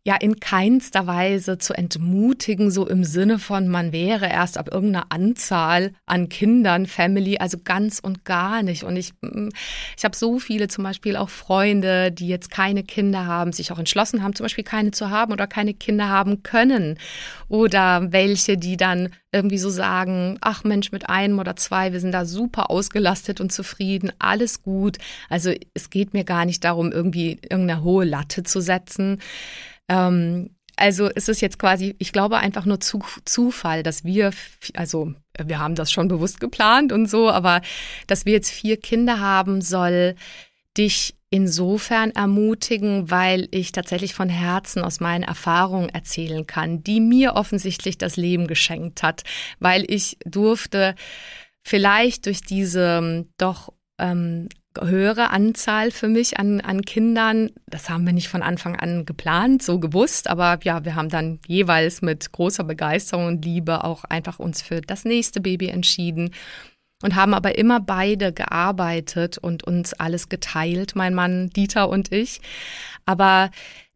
ja, 0.05 0.17
in 0.17 0.39
keinster 0.39 1.07
Weise 1.07 1.59
zu 1.59 1.75
entmutigen, 1.75 2.71
so 2.71 2.87
im 2.87 3.03
Sinne 3.03 3.39
von, 3.39 3.49
von, 3.49 3.67
man 3.67 3.93
wäre 3.93 4.29
erst 4.29 4.59
ab 4.59 4.69
irgendeiner 4.71 4.98
Anzahl 5.09 5.93
an 6.07 6.29
Kindern 6.29 6.87
Family, 6.87 7.39
also 7.39 7.59
ganz 7.63 7.99
und 7.99 8.25
gar 8.25 8.63
nicht. 8.63 8.85
Und 8.85 8.97
ich, 8.97 9.13
mm, 9.21 9.49
ich 9.97 10.05
habe 10.05 10.17
so 10.17 10.39
viele 10.39 10.69
zum 10.69 10.85
Beispiel 10.85 11.17
auch 11.17 11.29
Freunde, 11.29 12.13
die 12.13 12.29
jetzt 12.29 12.51
keine 12.51 12.83
Kinder 12.85 13.27
haben, 13.27 13.53
sich 13.53 13.73
auch 13.73 13.79
entschlossen 13.79 14.23
haben, 14.23 14.35
zum 14.35 14.45
Beispiel 14.45 14.65
keine 14.65 14.91
zu 14.91 15.11
haben 15.11 15.33
oder 15.33 15.47
keine 15.47 15.75
Kinder 15.75 16.09
haben 16.09 16.43
können. 16.43 16.99
Oder 17.49 18.13
welche, 18.13 18.57
die 18.57 18.77
dann 18.77 19.11
irgendwie 19.33 19.59
so 19.59 19.71
sagen, 19.71 20.39
ach 20.41 20.65
Mensch, 20.65 20.93
mit 20.93 21.09
einem 21.09 21.39
oder 21.39 21.57
zwei, 21.57 21.93
wir 21.93 22.01
sind 22.01 22.13
da 22.13 22.25
super 22.25 22.71
ausgelastet 22.71 23.41
und 23.41 23.53
zufrieden, 23.53 24.13
alles 24.19 24.63
gut. 24.63 24.99
Also 25.29 25.53
es 25.75 25.91
geht 25.91 26.15
mir 26.15 26.25
gar 26.25 26.45
nicht 26.45 26.65
darum, 26.65 26.93
irgendwie 26.93 27.39
irgendeine 27.43 27.83
hohe 27.83 28.05
Latte 28.05 28.43
zu 28.43 28.61
setzen. 28.61 29.21
Ähm, 29.89 30.51
also 30.79 31.11
es 31.15 31.29
ist 31.29 31.41
jetzt 31.41 31.59
quasi, 31.59 31.95
ich 31.99 32.13
glaube 32.13 32.39
einfach 32.39 32.65
nur 32.65 32.81
zu, 32.81 33.01
Zufall, 33.25 33.83
dass 33.83 34.05
wir, 34.05 34.31
also 34.75 35.15
wir 35.43 35.59
haben 35.59 35.75
das 35.75 35.93
schon 35.93 36.09
bewusst 36.09 36.41
geplant 36.41 36.93
und 36.93 37.07
so, 37.07 37.31
aber 37.31 37.61
dass 38.07 38.25
wir 38.25 38.33
jetzt 38.33 38.51
vier 38.51 38.77
Kinder 38.77 39.21
haben, 39.21 39.61
soll 39.61 40.15
dich 40.77 41.15
insofern 41.31 42.13
ermutigen, 42.13 43.11
weil 43.11 43.49
ich 43.51 43.73
tatsächlich 43.73 44.15
von 44.15 44.29
Herzen 44.29 44.83
aus 44.83 45.01
meinen 45.01 45.25
Erfahrungen 45.25 45.91
erzählen 45.91 46.47
kann, 46.47 46.83
die 46.83 47.01
mir 47.01 47.35
offensichtlich 47.35 47.99
das 47.99 48.17
Leben 48.17 48.47
geschenkt 48.47 49.03
hat, 49.03 49.25
weil 49.59 49.85
ich 49.89 50.17
durfte 50.25 50.95
vielleicht 51.63 52.27
durch 52.27 52.41
diese 52.41 53.27
doch 53.37 53.73
ähm, 53.99 54.49
höhere 54.81 55.31
Anzahl 55.31 55.91
für 55.91 56.09
mich 56.09 56.39
an, 56.39 56.61
an 56.61 56.83
Kindern. 56.83 57.51
Das 57.67 57.89
haben 57.89 58.05
wir 58.07 58.13
nicht 58.13 58.29
von 58.29 58.43
Anfang 58.43 58.77
an 58.77 59.05
geplant, 59.05 59.63
so 59.63 59.79
gewusst, 59.79 60.29
aber 60.29 60.59
ja, 60.63 60.85
wir 60.85 60.95
haben 60.95 61.09
dann 61.09 61.41
jeweils 61.47 62.03
mit 62.03 62.33
großer 62.33 62.65
Begeisterung 62.65 63.27
und 63.27 63.45
Liebe 63.45 63.85
auch 63.85 64.05
einfach 64.05 64.39
uns 64.39 64.63
für 64.63 64.81
das 64.81 65.05
nächste 65.05 65.41
Baby 65.41 65.69
entschieden 65.69 66.31
und 67.03 67.15
haben 67.15 67.35
aber 67.35 67.57
immer 67.59 67.81
beide 67.81 68.33
gearbeitet 68.33 69.39
und 69.39 69.65
uns 69.65 69.95
alles 69.95 70.29
geteilt, 70.29 70.97
mein 70.97 71.15
Mann 71.15 71.51
Dieter 71.51 71.89
und 71.89 72.13
ich. 72.13 72.41
Aber 73.07 73.51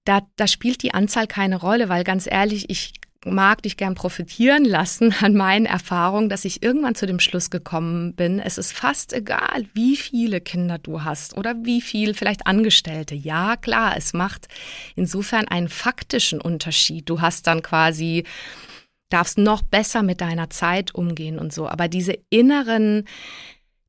da, 0.04 0.22
da 0.36 0.46
spielt 0.46 0.82
die 0.82 0.94
Anzahl 0.94 1.26
keine 1.26 1.56
Rolle, 1.56 1.88
weil 1.88 2.04
ganz 2.04 2.28
ehrlich, 2.30 2.70
ich 2.70 2.94
mag 3.24 3.62
dich 3.62 3.76
gern 3.76 3.94
profitieren 3.94 4.64
lassen 4.64 5.14
an 5.20 5.34
meinen 5.34 5.66
Erfahrungen, 5.66 6.28
dass 6.28 6.44
ich 6.44 6.62
irgendwann 6.62 6.94
zu 6.94 7.06
dem 7.06 7.20
Schluss 7.20 7.50
gekommen 7.50 8.14
bin, 8.14 8.38
es 8.38 8.58
ist 8.58 8.72
fast 8.72 9.12
egal, 9.12 9.66
wie 9.74 9.96
viele 9.96 10.40
Kinder 10.40 10.78
du 10.78 11.04
hast 11.04 11.36
oder 11.36 11.54
wie 11.62 11.80
viel 11.80 12.14
vielleicht 12.14 12.46
Angestellte. 12.46 13.14
Ja, 13.14 13.56
klar, 13.56 13.96
es 13.96 14.12
macht 14.12 14.48
insofern 14.96 15.48
einen 15.48 15.68
faktischen 15.68 16.40
Unterschied. 16.40 17.08
Du 17.08 17.20
hast 17.20 17.46
dann 17.46 17.62
quasi 17.62 18.24
darfst 19.08 19.38
noch 19.38 19.62
besser 19.62 20.02
mit 20.02 20.20
deiner 20.20 20.48
Zeit 20.50 20.94
umgehen 20.94 21.38
und 21.38 21.52
so, 21.52 21.68
aber 21.68 21.88
diese 21.88 22.16
inneren 22.30 23.04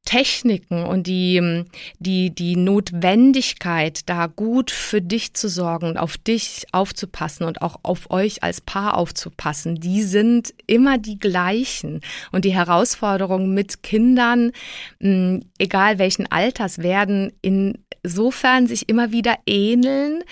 Techniken 0.05 0.83
und 0.85 1.07
die, 1.07 1.63
die, 1.99 2.29
die 2.29 2.55
Notwendigkeit, 2.55 4.01
da 4.07 4.27
gut 4.27 4.69
für 4.69 5.01
dich 5.01 5.33
zu 5.33 5.47
sorgen 5.47 5.87
und 5.87 5.97
auf 5.97 6.17
dich 6.17 6.65
aufzupassen 6.71 7.45
und 7.45 7.61
auch 7.61 7.79
auf 7.83 8.11
euch 8.11 8.43
als 8.43 8.59
Paar 8.59 8.97
aufzupassen, 8.97 9.75
die 9.75 10.03
sind 10.03 10.53
immer 10.67 10.97
die 10.97 11.17
gleichen. 11.17 12.01
Und 12.31 12.45
die 12.45 12.53
Herausforderungen 12.53 13.53
mit 13.53 13.81
Kindern, 13.81 14.51
egal 14.99 15.99
welchen 15.99 16.29
Alters, 16.31 16.79
werden 16.79 17.31
insofern 17.41 18.67
sich 18.67 18.89
immer 18.89 19.11
wieder 19.11 19.37
ähneln, 19.45 20.23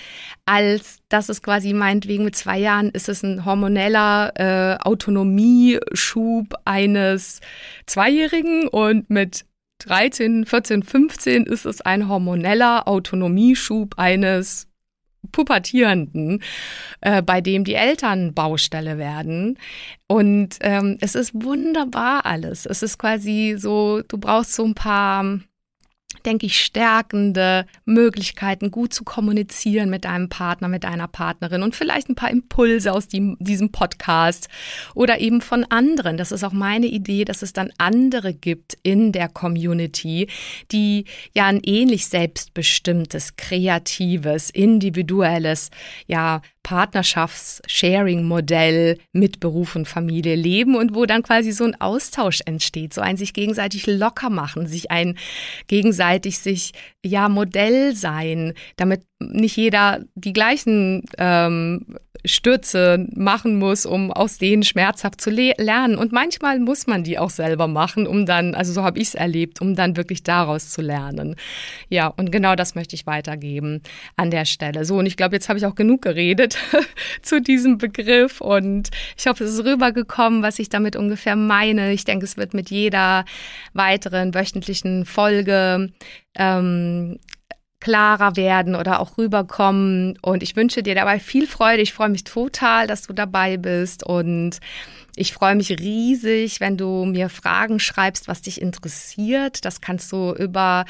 als 0.44 0.98
dass 1.08 1.28
es 1.28 1.42
quasi 1.42 1.72
meinetwegen 1.72 2.24
mit 2.24 2.36
zwei 2.36 2.58
Jahren 2.58 2.90
ist 2.90 3.08
es 3.08 3.22
ein 3.22 3.44
hormoneller 3.44 4.32
äh, 4.36 4.76
Autonomieschub 4.82 6.54
eines 6.64 7.40
Zweijährigen 7.86 8.68
und 8.68 9.08
mit 9.08 9.46
13, 9.86 10.46
14, 10.46 10.82
15 10.82 11.44
ist 11.44 11.66
es 11.66 11.80
ein 11.80 12.08
hormoneller 12.08 12.88
Autonomieschub 12.88 13.94
eines 13.98 14.68
Pubertierenden, 15.30 16.42
äh, 17.00 17.22
bei 17.22 17.40
dem 17.40 17.64
die 17.64 17.74
Eltern 17.74 18.34
Baustelle 18.34 18.98
werden. 18.98 19.58
Und 20.08 20.56
ähm, 20.60 20.98
es 21.00 21.14
ist 21.14 21.32
wunderbar 21.34 22.26
alles. 22.26 22.66
Es 22.66 22.82
ist 22.82 22.98
quasi 22.98 23.54
so, 23.56 24.02
du 24.02 24.18
brauchst 24.18 24.54
so 24.54 24.64
ein 24.64 24.74
paar 24.74 25.40
denke 26.22 26.46
ich, 26.46 26.58
stärkende 26.58 27.66
Möglichkeiten, 27.84 28.70
gut 28.70 28.92
zu 28.94 29.04
kommunizieren 29.04 29.90
mit 29.90 30.04
deinem 30.04 30.28
Partner, 30.28 30.68
mit 30.68 30.84
deiner 30.84 31.08
Partnerin 31.08 31.62
und 31.62 31.76
vielleicht 31.76 32.08
ein 32.08 32.14
paar 32.14 32.30
Impulse 32.30 32.92
aus 32.92 33.08
die, 33.08 33.36
diesem 33.38 33.72
Podcast 33.72 34.48
oder 34.94 35.20
eben 35.20 35.40
von 35.40 35.64
anderen. 35.64 36.16
Das 36.16 36.32
ist 36.32 36.44
auch 36.44 36.52
meine 36.52 36.86
Idee, 36.86 37.24
dass 37.24 37.42
es 37.42 37.52
dann 37.52 37.72
andere 37.78 38.34
gibt 38.34 38.76
in 38.82 39.12
der 39.12 39.28
Community, 39.28 40.28
die 40.70 41.04
ja 41.34 41.46
ein 41.46 41.60
ähnlich 41.64 42.06
selbstbestimmtes, 42.06 43.36
kreatives, 43.36 44.50
individuelles, 44.50 45.70
ja, 46.06 46.40
Partnerschafts-Sharing-Modell 46.62 48.98
mit 49.12 49.40
Beruf 49.40 49.74
und 49.76 49.88
Familie 49.88 50.36
leben 50.36 50.76
und 50.76 50.94
wo 50.94 51.06
dann 51.06 51.22
quasi 51.22 51.52
so 51.52 51.64
ein 51.64 51.80
Austausch 51.80 52.40
entsteht, 52.46 52.92
so 52.94 53.00
ein 53.00 53.16
sich 53.16 53.32
gegenseitig 53.32 53.86
locker 53.86 54.28
machen, 54.30 54.66
sich 54.66 54.90
ein 54.90 55.16
gegenseitig 55.66 56.38
sich 56.38 56.72
ja 57.04 57.28
Modell 57.28 57.94
sein, 57.94 58.54
damit 58.76 59.02
nicht 59.18 59.56
jeder 59.56 60.04
die 60.14 60.32
gleichen 60.32 61.04
ähm, 61.18 61.98
Stürze 62.24 63.06
machen 63.14 63.58
muss, 63.58 63.84
um 63.84 64.12
aus 64.12 64.38
denen 64.38 64.62
schmerzhaft 64.62 65.20
zu 65.20 65.30
le 65.30 65.54
lernen. 65.58 65.96
Und 65.96 66.12
manchmal 66.12 66.60
muss 66.60 66.86
man 66.86 67.02
die 67.02 67.18
auch 67.18 67.30
selber 67.30 67.66
machen, 67.66 68.06
um 68.06 68.26
dann, 68.26 68.54
also 68.54 68.72
so 68.72 68.84
habe 68.84 68.98
ich 68.98 69.08
es 69.08 69.14
erlebt, 69.14 69.60
um 69.60 69.74
dann 69.74 69.96
wirklich 69.96 70.22
daraus 70.22 70.70
zu 70.70 70.82
lernen. 70.82 71.36
Ja, 71.88 72.06
und 72.06 72.30
genau 72.30 72.54
das 72.54 72.74
möchte 72.74 72.94
ich 72.94 73.06
weitergeben 73.06 73.82
an 74.16 74.30
der 74.30 74.44
Stelle. 74.44 74.84
So, 74.84 74.98
und 74.98 75.06
ich 75.06 75.16
glaube, 75.16 75.34
jetzt 75.34 75.48
habe 75.48 75.58
ich 75.58 75.66
auch 75.66 75.74
genug 75.74 76.02
geredet 76.02 76.56
zu 77.22 77.40
diesem 77.40 77.78
Begriff 77.78 78.40
und 78.40 78.90
ich 79.16 79.26
hoffe, 79.26 79.44
es 79.44 79.54
ist 79.54 79.64
rübergekommen, 79.64 80.42
was 80.42 80.58
ich 80.58 80.68
damit 80.68 80.96
ungefähr 80.96 81.36
meine. 81.36 81.92
Ich 81.92 82.04
denke, 82.04 82.24
es 82.24 82.36
wird 82.36 82.54
mit 82.54 82.70
jeder 82.70 83.24
weiteren 83.72 84.34
wöchentlichen 84.34 85.04
Folge 85.06 85.90
ähm, 86.34 87.18
klarer 87.82 88.36
werden 88.36 88.76
oder 88.76 89.00
auch 89.00 89.18
rüberkommen. 89.18 90.16
Und 90.22 90.44
ich 90.44 90.54
wünsche 90.54 90.84
dir 90.84 90.94
dabei 90.94 91.18
viel 91.18 91.48
Freude. 91.48 91.82
Ich 91.82 91.92
freue 91.92 92.10
mich 92.10 92.22
total, 92.22 92.86
dass 92.86 93.02
du 93.02 93.12
dabei 93.12 93.56
bist 93.56 94.04
und 94.04 94.60
ich 95.16 95.34
freue 95.34 95.56
mich 95.56 95.68
riesig, 95.70 96.60
wenn 96.60 96.78
du 96.78 97.04
mir 97.04 97.28
Fragen 97.28 97.80
schreibst, 97.80 98.28
was 98.28 98.40
dich 98.40 98.62
interessiert. 98.62 99.64
Das 99.64 99.80
kannst 99.80 100.10
du 100.12 100.32
über 100.32 100.86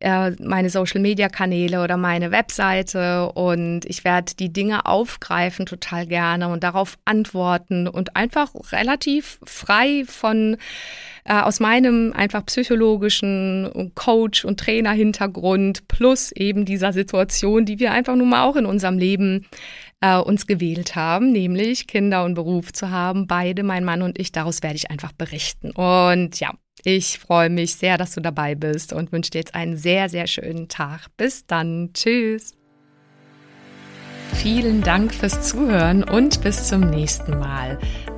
äh, 0.00 0.30
meine 0.40 0.70
Social-Media-Kanäle 0.70 1.84
oder 1.84 1.96
meine 1.96 2.32
Webseite 2.32 3.30
und 3.32 3.84
ich 3.84 4.02
werde 4.02 4.34
die 4.34 4.52
Dinge 4.52 4.86
aufgreifen 4.86 5.66
total 5.66 6.06
gerne 6.06 6.48
und 6.48 6.64
darauf 6.64 6.98
antworten 7.04 7.86
und 7.86 8.16
einfach 8.16 8.50
relativ 8.72 9.38
frei 9.44 10.04
von 10.06 10.56
äh, 11.24 11.40
aus 11.40 11.60
meinem 11.60 12.12
einfach 12.12 12.44
psychologischen 12.46 13.92
Coach- 13.94 14.44
und 14.44 14.60
Trainer-Hintergrund 14.60 15.88
plus 15.88 16.32
eben 16.32 16.64
dieser 16.64 16.92
Situation, 16.92 17.64
die 17.64 17.78
wir 17.78 17.92
einfach 17.92 18.16
nun 18.16 18.30
mal 18.30 18.44
auch 18.44 18.56
in 18.56 18.66
unserem 18.66 18.98
Leben 18.98 19.46
äh, 20.00 20.16
uns 20.16 20.46
gewählt 20.46 20.96
haben, 20.96 21.32
nämlich 21.32 21.86
Kinder 21.86 22.24
und 22.24 22.34
Beruf 22.34 22.72
zu 22.72 22.90
haben. 22.90 23.26
Beide, 23.26 23.62
mein 23.62 23.84
Mann 23.84 24.02
und 24.02 24.18
ich, 24.18 24.32
daraus 24.32 24.62
werde 24.62 24.76
ich 24.76 24.90
einfach 24.90 25.12
berichten. 25.12 25.70
Und 25.70 26.40
ja, 26.40 26.52
ich 26.84 27.18
freue 27.18 27.50
mich 27.50 27.74
sehr, 27.74 27.98
dass 27.98 28.14
du 28.14 28.20
dabei 28.20 28.54
bist 28.54 28.92
und 28.92 29.12
wünsche 29.12 29.30
dir 29.30 29.38
jetzt 29.38 29.54
einen 29.54 29.76
sehr, 29.76 30.08
sehr 30.08 30.26
schönen 30.26 30.68
Tag. 30.68 31.08
Bis 31.16 31.46
dann. 31.46 31.90
Tschüss. 31.92 32.54
Vielen 34.34 34.80
Dank 34.82 35.12
fürs 35.12 35.48
Zuhören 35.48 36.02
und 36.04 36.42
bis 36.42 36.68
zum 36.68 36.88
nächsten 36.88 37.38
Mal. 37.38 37.78